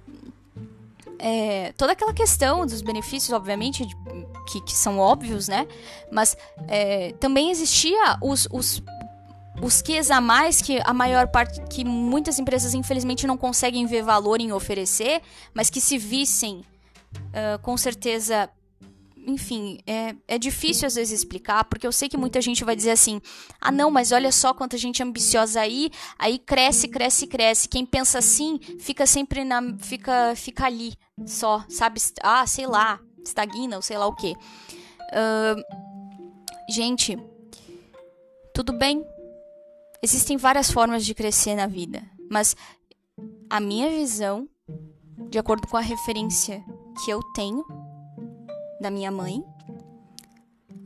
é, 1.18 1.72
toda 1.76 1.93
aquela 1.93 2.12
questão 2.12 2.64
dos 2.64 2.80
benefícios, 2.80 3.32
obviamente, 3.32 3.84
que, 4.51 4.61
que 4.61 4.72
são 4.72 4.99
óbvios, 4.99 5.49
né? 5.49 5.66
Mas 6.11 6.36
é, 6.68 7.12
também 7.18 7.51
existia 7.51 8.16
os, 8.22 8.47
os 8.51 8.82
os 9.63 9.83
Qs 9.83 10.11
a 10.11 10.21
mais 10.21 10.63
que 10.63 10.81
a 10.85 10.93
maior 10.93 11.29
parte 11.29 11.61
que 11.69 11.85
muitas 11.85 12.39
empresas 12.39 12.75
infelizmente 12.75 13.27
não 13.27 13.37
conseguem 13.37 13.87
ver 13.87 14.03
valor 14.03 14.41
em 14.41 14.53
oferecer, 14.53 15.21
mas 15.53 15.71
que 15.71 15.81
se 15.81 15.99
vissem 15.99 16.65
uh, 17.13 17.59
com 17.63 17.77
certeza 17.77 18.51
enfim, 19.29 19.79
é, 19.87 20.15
é 20.27 20.39
difícil 20.39 20.87
às 20.87 20.95
vezes 20.95 21.19
explicar, 21.21 21.63
porque 21.65 21.87
eu 21.87 21.93
sei 21.93 22.09
que 22.09 22.17
muita 22.17 22.41
gente 22.41 22.65
vai 22.65 22.75
dizer 22.75 22.93
assim: 22.93 23.21
ah, 23.61 23.71
não, 23.71 23.91
mas 23.91 24.11
olha 24.11 24.33
só 24.33 24.55
quanta 24.55 24.79
gente 24.79 25.03
ambiciosa 25.03 25.61
aí, 25.61 25.91
aí 26.19 26.39
cresce, 26.39 26.89
cresce, 26.89 27.27
cresce. 27.27 27.69
Quem 27.69 27.85
pensa 27.85 28.19
assim 28.19 28.59
fica 28.81 29.05
sempre 29.05 29.45
na. 29.45 29.61
fica, 29.79 30.35
fica 30.35 30.65
ali 30.65 30.95
só, 31.27 31.63
sabe? 31.69 32.01
Ah, 32.23 32.47
sei 32.47 32.67
lá, 32.67 32.99
estagna 33.23 33.77
ou 33.77 33.83
sei 33.83 33.99
lá 33.99 34.07
o 34.07 34.15
que. 34.15 34.33
Uh, 34.33 35.63
gente, 36.71 37.19
tudo 38.55 38.73
bem, 38.73 39.05
Existem 40.01 40.37
várias 40.37 40.71
formas 40.71 41.05
de 41.05 41.13
crescer 41.13 41.57
na 41.57 41.67
vida, 41.67 42.05
mas 42.31 42.55
a 43.51 43.59
minha 43.59 43.91
visão, 43.91 44.49
de 45.29 45.41
acordo 45.41 45.67
com 45.67 45.77
a 45.77 45.81
referência 45.81 46.65
que 47.05 47.11
eu 47.11 47.21
tenho 47.35 47.65
da 48.81 48.93
minha 48.93 49.11
mãe, 49.11 49.43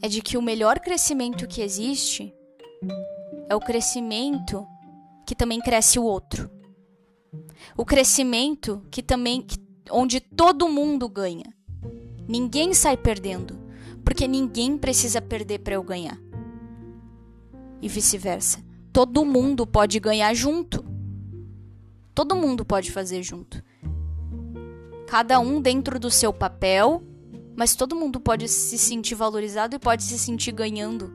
é 0.01 0.09
de 0.09 0.23
que 0.23 0.39
o 0.39 0.43
melhor 0.43 0.81
crescimento 0.81 1.47
que 1.47 1.61
existe 1.61 2.35
é 3.51 3.55
o 3.55 3.61
crescimento 3.61 4.67
que 5.27 5.35
também 5.35 5.61
cresce 5.61 5.99
o 5.99 6.05
outro. 6.05 6.51
O 7.77 7.85
crescimento 7.85 8.83
que 8.91 9.03
também 9.03 9.47
onde 9.91 10.21
todo 10.21 10.71
mundo 10.71 11.07
ganha. 11.07 11.55
Ninguém 12.27 12.73
sai 12.73 12.97
perdendo, 12.97 13.59
porque 14.03 14.27
ninguém 14.27 14.79
precisa 14.79 15.21
perder 15.21 15.59
para 15.59 15.75
eu 15.75 15.83
ganhar. 15.83 16.19
E 17.83 17.89
vice-versa 17.89 18.72
todo 18.93 19.25
mundo 19.25 19.67
pode 19.67 19.99
ganhar 19.99 20.35
junto. 20.35 20.85
Todo 22.15 22.37
mundo 22.37 22.65
pode 22.65 22.93
fazer 22.93 23.23
junto. 23.23 23.63
Cada 25.07 25.41
um 25.41 25.61
dentro 25.61 25.99
do 25.99 26.11
seu 26.11 26.33
papel, 26.33 27.03
mas 27.57 27.75
todo 27.75 27.97
mundo 27.97 28.21
pode 28.21 28.49
se 28.49 28.77
sentir 28.77 29.15
valorizado 29.15 29.75
e 29.75 29.79
pode 29.79 30.03
se 30.03 30.19
sentir 30.19 30.53
ganhando. 30.53 31.13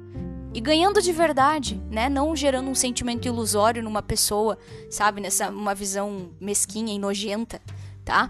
E 0.54 0.60
ganhando 0.60 1.02
de 1.02 1.12
verdade, 1.12 1.80
né? 1.92 2.10
Não 2.10 2.36
gerando 2.36 2.70
um 2.70 2.76
sentimento 2.76 3.28
ilusório 3.28 3.84
numa 3.84 4.02
pessoa, 4.02 4.58
sabe? 4.90 5.22
Nessa 5.22 5.50
uma 5.50 5.76
visão 5.76 6.32
mesquinha 6.42 6.94
e 6.94 6.98
nojenta, 6.98 7.62
tá? 8.04 8.30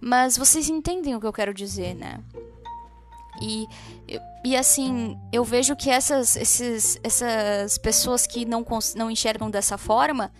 Mas 0.00 0.36
vocês 0.36 0.68
entendem 0.68 1.16
o 1.16 1.20
que 1.20 1.26
eu 1.26 1.32
quero 1.32 1.54
dizer, 1.54 1.94
né? 1.94 2.20
E, 3.40 3.66
e 4.44 4.56
assim, 4.56 5.18
eu 5.32 5.44
vejo 5.44 5.74
que 5.74 5.90
essas, 5.90 6.36
esses, 6.36 6.98
essas 7.02 7.78
pessoas 7.78 8.26
que 8.26 8.44
não, 8.44 8.64
não 8.94 9.10
enxergam 9.10 9.50
dessa 9.50 9.76
forma, 9.76 10.32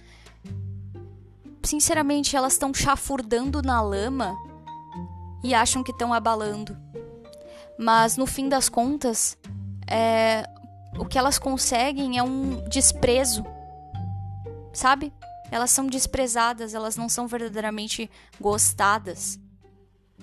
sinceramente, 1.62 2.36
elas 2.36 2.52
estão 2.52 2.72
chafurdando 2.72 3.62
na 3.62 3.80
lama 3.80 4.34
e 5.42 5.54
acham 5.54 5.82
que 5.82 5.90
estão 5.90 6.12
abalando. 6.12 6.76
Mas 7.78 8.16
no 8.16 8.26
fim 8.26 8.48
das 8.48 8.68
contas, 8.68 9.36
é, 9.90 10.48
o 10.98 11.04
que 11.04 11.18
elas 11.18 11.38
conseguem 11.38 12.18
é 12.18 12.22
um 12.22 12.68
desprezo, 12.68 13.44
sabe? 14.72 15.12
Elas 15.50 15.70
são 15.70 15.86
desprezadas, 15.86 16.74
elas 16.74 16.96
não 16.96 17.08
são 17.08 17.26
verdadeiramente 17.26 18.10
gostadas. 18.40 19.38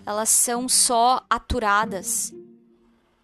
Elas 0.05 0.30
são 0.30 0.67
só 0.67 1.24
aturadas 1.30 2.34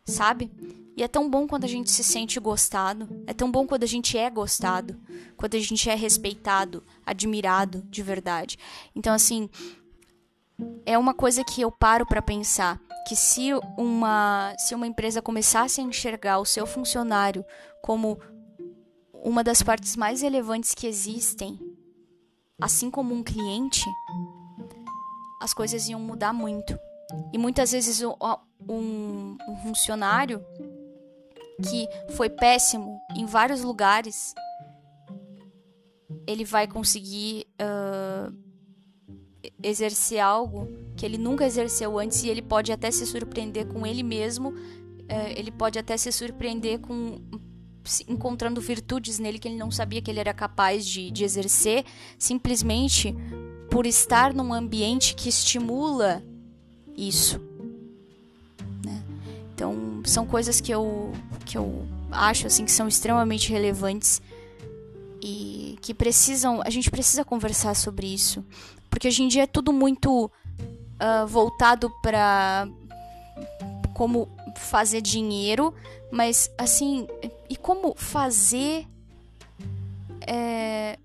sabe? 0.08 0.52
E 0.96 1.04
é 1.04 1.08
tão 1.08 1.30
bom 1.30 1.48
quando 1.48 1.66
a 1.66 1.68
gente 1.68 1.92
se 1.92 2.04
sente 2.04 2.40
gostado, 2.40 3.08
é 3.28 3.34
tão 3.34 3.52
bom 3.52 3.68
quando 3.68 3.84
a 3.84 3.88
gente 3.88 4.18
é 4.18 4.30
gostado, 4.32 5.00
quando 5.36 5.54
a 5.54 5.60
gente 5.60 5.88
é 5.88 5.94
respeitado, 5.94 6.84
admirado 7.06 7.84
de 7.84 8.02
verdade. 8.02 8.58
Então, 8.96 9.14
assim, 9.14 9.48
é 10.86 10.98
uma 10.98 11.14
coisa 11.14 11.44
que 11.44 11.62
eu 11.62 11.72
paro 11.72 12.04
para 12.04 12.22
pensar 12.22 12.82
que 13.08 13.16
se 13.16 13.52
uma 13.78 14.56
se 14.58 14.74
uma 14.74 14.88
empresa 14.88 15.22
começasse 15.22 15.80
a 15.80 15.84
enxergar 15.84 16.40
o 16.40 16.46
seu 16.46 16.66
funcionário 16.66 17.46
como 17.84 18.20
uma 19.14 19.44
das 19.44 19.62
partes 19.62 19.96
mais 19.96 20.24
relevantes 20.24 20.74
que 20.74 20.88
existem, 20.88 21.60
assim 22.60 22.90
como 22.90 23.14
um 23.14 23.24
cliente, 23.24 23.86
as 25.40 25.54
coisas 25.54 25.88
iam 25.88 26.00
mudar 26.00 26.34
muito. 26.34 26.78
E 27.32 27.38
muitas 27.38 27.72
vezes 27.72 28.02
um, 28.02 29.38
um 29.48 29.56
funcionário 29.64 30.44
que 31.64 31.88
foi 32.16 32.30
péssimo 32.30 33.00
em 33.16 33.26
vários 33.26 33.62
lugares, 33.62 34.34
ele 36.26 36.44
vai 36.44 36.68
conseguir 36.68 37.48
uh, 37.62 38.34
exercer 39.64 40.20
algo 40.20 40.68
que 40.96 41.06
ele 41.06 41.18
nunca 41.18 41.46
exerceu 41.46 41.98
antes 41.98 42.24
e 42.24 42.30
ele 42.30 42.42
pode 42.42 42.72
até 42.72 42.92
se 42.92 43.06
surpreender 43.06 43.68
com 43.68 43.86
ele 43.86 44.04
mesmo, 44.04 44.50
uh, 44.50 45.30
ele 45.36 45.52
pode 45.52 45.80
até 45.80 45.98
se 45.98 46.12
surpreender 46.12 46.80
com 46.80 47.20
encontrando 48.06 48.60
virtudes 48.60 49.18
nele 49.18 49.40
que 49.40 49.48
ele 49.48 49.56
não 49.56 49.72
sabia 49.72 50.02
que 50.02 50.12
ele 50.12 50.20
era 50.20 50.34
capaz 50.34 50.86
de, 50.86 51.10
de 51.10 51.24
exercer, 51.24 51.86
simplesmente 52.20 53.16
por 53.72 53.86
estar 53.86 54.34
num 54.34 54.54
ambiente 54.54 55.16
que 55.16 55.30
estimula 55.30 56.22
isso. 56.98 57.40
Né? 58.84 59.04
Então, 59.54 60.02
são 60.04 60.26
coisas 60.26 60.60
que 60.60 60.72
eu, 60.72 61.12
que 61.46 61.58
eu 61.58 61.86
acho 62.12 62.48
assim 62.48 62.66
que 62.66 62.72
são 62.72 62.88
extremamente 62.88 63.52
relevantes 63.52 64.22
e 65.22 65.78
que 65.82 65.94
precisam, 65.94 66.62
a 66.66 66.70
gente 66.70 66.90
precisa 66.90 67.24
conversar 67.24 67.76
sobre 67.76 68.08
isso, 68.08 68.44
porque 68.90 69.08
hoje 69.08 69.24
em 69.24 69.28
dia 69.28 69.44
é 69.44 69.48
tudo 69.48 69.72
muito 69.72 70.26
uh, 70.26 71.28
voltado 71.28 71.92
para 72.02 72.68
como 73.94 74.28
fazer 74.56 75.02
dinheiro, 75.02 75.74
mas 76.12 76.52
assim, 76.58 77.08
e 77.50 77.56
como 77.56 77.94
fazer 77.96 78.88
é, 80.22 80.98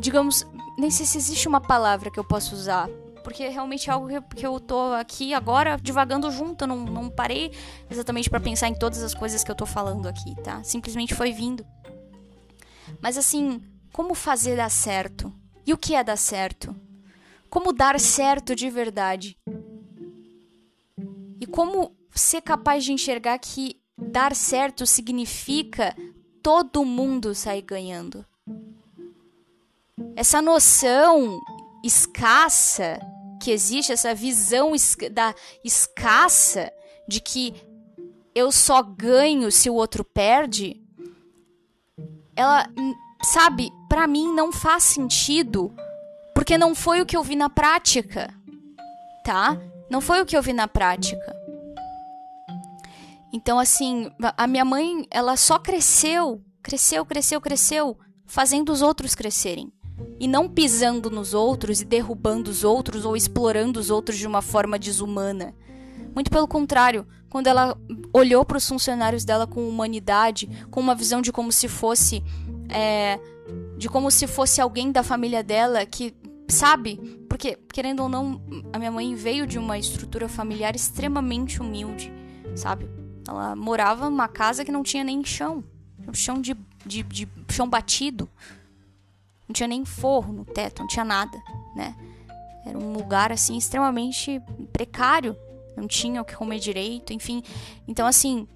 digamos, 0.00 0.46
nem 0.78 0.90
sei 0.90 1.06
se 1.06 1.18
existe 1.18 1.46
uma 1.46 1.60
palavra 1.60 2.10
que 2.10 2.18
eu 2.18 2.24
possa 2.24 2.54
usar 2.54 2.88
porque 3.24 3.48
realmente 3.48 3.88
é 3.88 3.92
algo 3.92 4.06
que, 4.36 4.46
eu 4.46 4.60
tô 4.60 4.92
aqui 4.92 5.32
agora 5.32 5.78
divagando 5.82 6.30
junto, 6.30 6.66
não, 6.66 6.84
não 6.84 7.08
parei 7.08 7.50
exatamente 7.90 8.28
para 8.28 8.38
pensar 8.38 8.68
em 8.68 8.74
todas 8.74 9.02
as 9.02 9.14
coisas 9.14 9.42
que 9.42 9.50
eu 9.50 9.54
tô 9.54 9.64
falando 9.64 10.06
aqui, 10.06 10.36
tá? 10.42 10.62
Simplesmente 10.62 11.14
foi 11.14 11.32
vindo. 11.32 11.66
Mas 13.00 13.16
assim, 13.16 13.62
como 13.92 14.14
fazer 14.14 14.56
dar 14.56 14.70
certo? 14.70 15.32
E 15.66 15.72
o 15.72 15.78
que 15.78 15.94
é 15.94 16.04
dar 16.04 16.18
certo? 16.18 16.76
Como 17.48 17.72
dar 17.72 17.98
certo 17.98 18.54
de 18.54 18.68
verdade? 18.68 19.38
E 21.40 21.46
como 21.46 21.96
ser 22.14 22.42
capaz 22.42 22.84
de 22.84 22.92
enxergar 22.92 23.38
que 23.38 23.80
dar 23.96 24.34
certo 24.34 24.86
significa 24.86 25.96
todo 26.42 26.84
mundo 26.84 27.34
sair 27.34 27.62
ganhando? 27.62 28.24
Essa 30.14 30.42
noção 30.42 31.40
escassa 31.84 32.98
que 33.40 33.50
existe 33.50 33.92
essa 33.92 34.14
visão 34.14 34.72
da 35.12 35.34
escassa 35.62 36.72
de 37.06 37.20
que 37.20 37.54
eu 38.34 38.50
só 38.50 38.82
ganho 38.82 39.52
se 39.52 39.68
o 39.68 39.74
outro 39.74 40.02
perde, 40.02 40.82
ela 42.34 42.66
sabe, 43.22 43.70
para 43.88 44.06
mim 44.06 44.32
não 44.32 44.50
faz 44.50 44.82
sentido, 44.82 45.72
porque 46.34 46.56
não 46.56 46.74
foi 46.74 47.00
o 47.00 47.06
que 47.06 47.16
eu 47.16 47.22
vi 47.22 47.36
na 47.36 47.50
prática, 47.50 48.32
tá? 49.24 49.56
Não 49.90 50.00
foi 50.00 50.22
o 50.22 50.26
que 50.26 50.36
eu 50.36 50.42
vi 50.42 50.52
na 50.52 50.66
prática. 50.66 51.36
Então, 53.32 53.58
assim, 53.58 54.10
a 54.36 54.46
minha 54.46 54.64
mãe, 54.64 55.06
ela 55.10 55.36
só 55.36 55.58
cresceu, 55.58 56.40
cresceu, 56.62 57.04
cresceu, 57.04 57.40
cresceu, 57.40 57.98
fazendo 58.24 58.72
os 58.72 58.80
outros 58.80 59.14
crescerem. 59.14 59.72
E 60.18 60.26
não 60.26 60.48
pisando 60.48 61.10
nos 61.10 61.34
outros 61.34 61.80
e 61.80 61.84
derrubando 61.84 62.50
os 62.50 62.64
outros 62.64 63.04
ou 63.04 63.16
explorando 63.16 63.78
os 63.78 63.90
outros 63.90 64.18
de 64.18 64.26
uma 64.26 64.42
forma 64.42 64.78
desumana. 64.78 65.54
Muito 66.14 66.30
pelo 66.30 66.46
contrário, 66.46 67.06
quando 67.28 67.48
ela 67.48 67.76
olhou 68.12 68.44
para 68.44 68.58
os 68.58 68.68
funcionários 68.68 69.24
dela 69.24 69.46
com 69.46 69.68
humanidade, 69.68 70.48
com 70.70 70.80
uma 70.80 70.94
visão 70.94 71.20
de 71.20 71.32
como 71.32 71.50
se 71.50 71.66
fosse. 71.66 72.22
É, 72.68 73.18
de 73.76 73.88
como 73.88 74.10
se 74.10 74.26
fosse 74.26 74.60
alguém 74.60 74.92
da 74.92 75.02
família 75.02 75.42
dela 75.42 75.84
que. 75.84 76.14
Sabe? 76.46 76.96
Porque, 77.28 77.58
querendo 77.72 78.04
ou 78.04 78.08
não, 78.08 78.40
a 78.72 78.78
minha 78.78 78.92
mãe 78.92 79.14
veio 79.14 79.46
de 79.46 79.58
uma 79.58 79.78
estrutura 79.78 80.28
familiar 80.28 80.76
extremamente 80.76 81.60
humilde, 81.60 82.12
sabe? 82.54 82.88
Ela 83.26 83.56
morava 83.56 84.08
numa 84.08 84.28
casa 84.28 84.64
que 84.64 84.70
não 84.70 84.82
tinha 84.82 85.02
nem 85.02 85.24
chão. 85.24 85.64
Chão 86.12 86.40
de, 86.40 86.54
de, 86.86 87.02
de 87.02 87.28
chão 87.50 87.68
batido. 87.68 88.28
Não 89.48 89.52
tinha 89.52 89.68
nem 89.68 89.84
forro 89.84 90.32
no 90.32 90.44
teto, 90.44 90.80
não 90.80 90.86
tinha 90.86 91.04
nada, 91.04 91.36
né? 91.76 91.94
Era 92.66 92.78
um 92.78 92.92
lugar 92.92 93.30
assim 93.30 93.56
extremamente 93.56 94.40
precário 94.72 95.36
não 95.76 95.86
tinha 95.86 96.22
o 96.22 96.24
que 96.24 96.36
comer 96.36 96.58
direito, 96.58 97.12
enfim. 97.12 97.42
Então, 97.86 98.06
assim. 98.06 98.46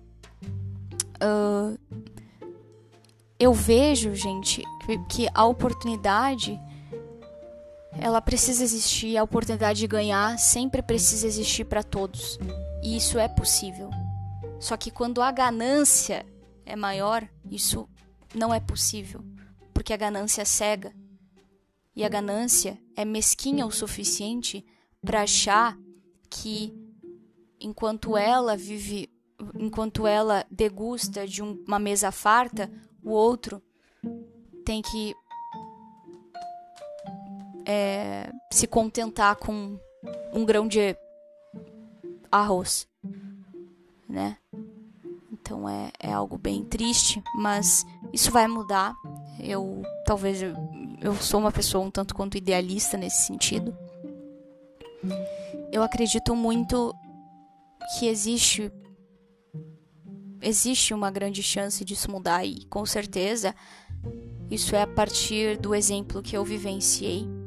Uh, 1.20 1.78
eu 3.38 3.52
vejo, 3.52 4.14
gente, 4.14 4.64
que 5.08 5.28
a 5.32 5.44
oportunidade 5.44 6.60
ela 8.00 8.20
precisa 8.20 8.62
existir, 8.62 9.16
a 9.16 9.22
oportunidade 9.22 9.80
de 9.80 9.86
ganhar 9.86 10.38
sempre 10.38 10.82
precisa 10.82 11.26
existir 11.26 11.64
para 11.64 11.82
todos. 11.82 12.38
E 12.82 12.96
isso 12.96 13.18
é 13.18 13.28
possível. 13.28 13.90
Só 14.58 14.76
que 14.76 14.90
quando 14.90 15.22
a 15.22 15.30
ganância 15.30 16.26
é 16.64 16.74
maior, 16.74 17.28
isso 17.48 17.88
não 18.34 18.52
é 18.52 18.60
possível, 18.60 19.24
porque 19.78 19.92
a 19.92 19.96
ganância 19.96 20.42
é 20.42 20.44
cega. 20.44 20.92
E 21.94 22.04
a 22.04 22.08
ganância 22.08 22.76
é 22.96 23.04
mesquinha 23.04 23.64
o 23.64 23.70
suficiente 23.70 24.66
para 25.00 25.22
achar 25.22 25.78
que 26.28 26.74
enquanto 27.60 28.16
ela 28.16 28.56
vive, 28.56 29.08
enquanto 29.54 30.04
ela 30.04 30.44
degusta 30.50 31.28
de 31.28 31.44
um, 31.44 31.62
uma 31.64 31.78
mesa 31.78 32.10
farta, 32.10 32.68
o 33.04 33.10
outro 33.10 33.62
tem 34.64 34.82
que 34.82 35.14
é, 37.64 38.32
se 38.50 38.66
contentar 38.66 39.36
com 39.36 39.78
um 40.34 40.44
grão 40.44 40.66
de 40.66 40.96
arroz, 42.32 42.88
né? 44.08 44.38
Então 45.30 45.68
é, 45.68 45.92
é 46.00 46.12
algo 46.12 46.36
bem 46.36 46.64
triste, 46.64 47.22
mas 47.36 47.86
isso 48.12 48.32
vai 48.32 48.48
mudar. 48.48 48.92
Eu 49.40 49.82
talvez 50.04 50.42
eu, 50.42 51.14
sou 51.16 51.40
uma 51.40 51.52
pessoa 51.52 51.84
um 51.84 51.90
tanto 51.90 52.14
quanto 52.14 52.36
idealista 52.36 52.96
nesse 52.96 53.26
sentido. 53.26 53.76
Eu 55.70 55.82
acredito 55.82 56.34
muito 56.34 56.94
que 57.98 58.06
existe 58.06 58.72
existe 60.40 60.94
uma 60.94 61.10
grande 61.10 61.42
chance 61.42 61.84
disso 61.84 62.10
mudar 62.10 62.44
e 62.44 62.64
com 62.66 62.86
certeza 62.86 63.54
isso 64.50 64.74
é 64.74 64.82
a 64.82 64.86
partir 64.86 65.58
do 65.58 65.74
exemplo 65.74 66.22
que 66.22 66.36
eu 66.36 66.44
vivenciei. 66.44 67.37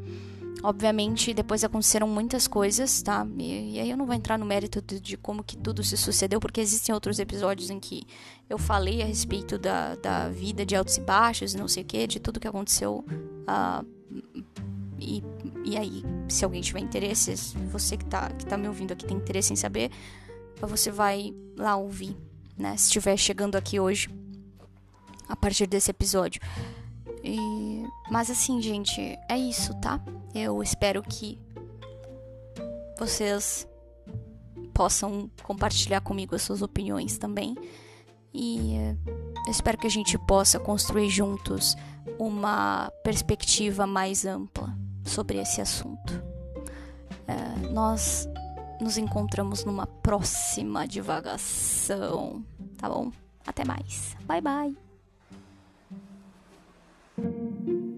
Obviamente, 0.64 1.34
depois 1.34 1.64
aconteceram 1.64 2.08
muitas 2.08 2.48
coisas, 2.48 3.02
tá? 3.02 3.26
E, 3.38 3.76
e 3.76 3.80
aí 3.80 3.90
eu 3.90 3.98
não 3.98 4.06
vou 4.06 4.14
entrar 4.14 4.38
no 4.38 4.46
mérito 4.46 4.82
de, 4.82 5.00
de, 5.00 5.18
como 5.18 5.44
que 5.44 5.58
tudo 5.58 5.84
se 5.84 5.98
sucedeu, 5.98 6.40
porque 6.40 6.62
existem 6.62 6.94
outros 6.94 7.18
episódios 7.18 7.72
em 7.72 7.80
que 7.80 8.04
eu 8.48 8.60
falei 8.60 9.02
a 9.02 9.06
respeito 9.06 9.58
da, 9.58 9.96
da 9.96 10.30
vida 10.30 10.64
de 10.64 10.76
altos 10.76 10.98
e 10.98 11.02
baixos 11.02 11.56
não 11.56 11.68
sei 11.68 11.82
o 11.82 11.86
que, 11.86 12.06
de 12.06 12.20
tudo 12.20 12.40
que 12.40 12.48
aconteceu. 12.48 13.04
Uh, 13.08 13.86
e, 15.00 15.24
e 15.66 15.76
aí, 15.76 16.04
se 16.30 16.46
alguém 16.46 16.62
tiver 16.62 16.80
interesse, 16.80 17.34
você 17.72 17.98
que 17.98 18.06
tá, 18.06 18.30
que 18.30 18.46
tá 18.46 18.56
me 18.56 18.68
ouvindo 18.68 18.92
aqui 18.92 19.06
tem 19.06 19.18
interesse 19.18 19.52
em 19.52 19.56
saber, 19.56 19.90
você 20.62 20.92
vai 20.92 21.34
lá 21.58 21.76
ouvir, 21.76 22.16
né? 22.56 22.78
Se 22.78 22.86
estiver 22.86 23.18
chegando 23.18 23.56
aqui 23.56 23.80
hoje, 23.80 24.10
a 25.28 25.36
partir 25.36 25.66
desse 25.66 25.90
episódio. 25.90 26.40
E... 27.24 27.86
Mas 28.10 28.30
assim, 28.30 28.62
gente, 28.62 29.18
é 29.30 29.38
isso, 29.38 29.74
tá? 29.76 30.00
Eu 30.34 30.62
espero 30.62 31.02
que 31.02 31.40
vocês 32.98 33.68
possam 34.74 35.30
compartilhar 35.44 36.02
comigo 36.02 36.36
as 36.36 36.42
suas 36.42 36.62
opiniões 36.62 37.18
também. 37.18 37.56
E 38.34 38.76
eu 39.46 39.52
espero 39.52 39.78
que 39.78 39.88
a 39.88 39.92
gente 39.92 40.18
possa 40.18 40.60
construir 40.60 41.10
juntos 41.10 41.76
uma 42.18 42.92
perspectiva 43.04 43.86
mais 43.86 44.26
ampla 44.26 44.76
sobre 45.04 45.38
esse 45.38 45.62
assunto. 45.62 46.24
É, 47.28 47.70
nós 47.70 48.28
nos 48.80 48.98
encontramos 48.98 49.64
numa 49.66 49.86
próxima 49.86 50.88
divagação, 50.88 52.44
tá 52.78 52.90
bom? 52.90 53.12
Até 53.46 53.66
mais. 53.66 54.16
Bye 54.26 54.42
bye 54.42 54.91
thank 57.22 57.68
you 57.68 57.91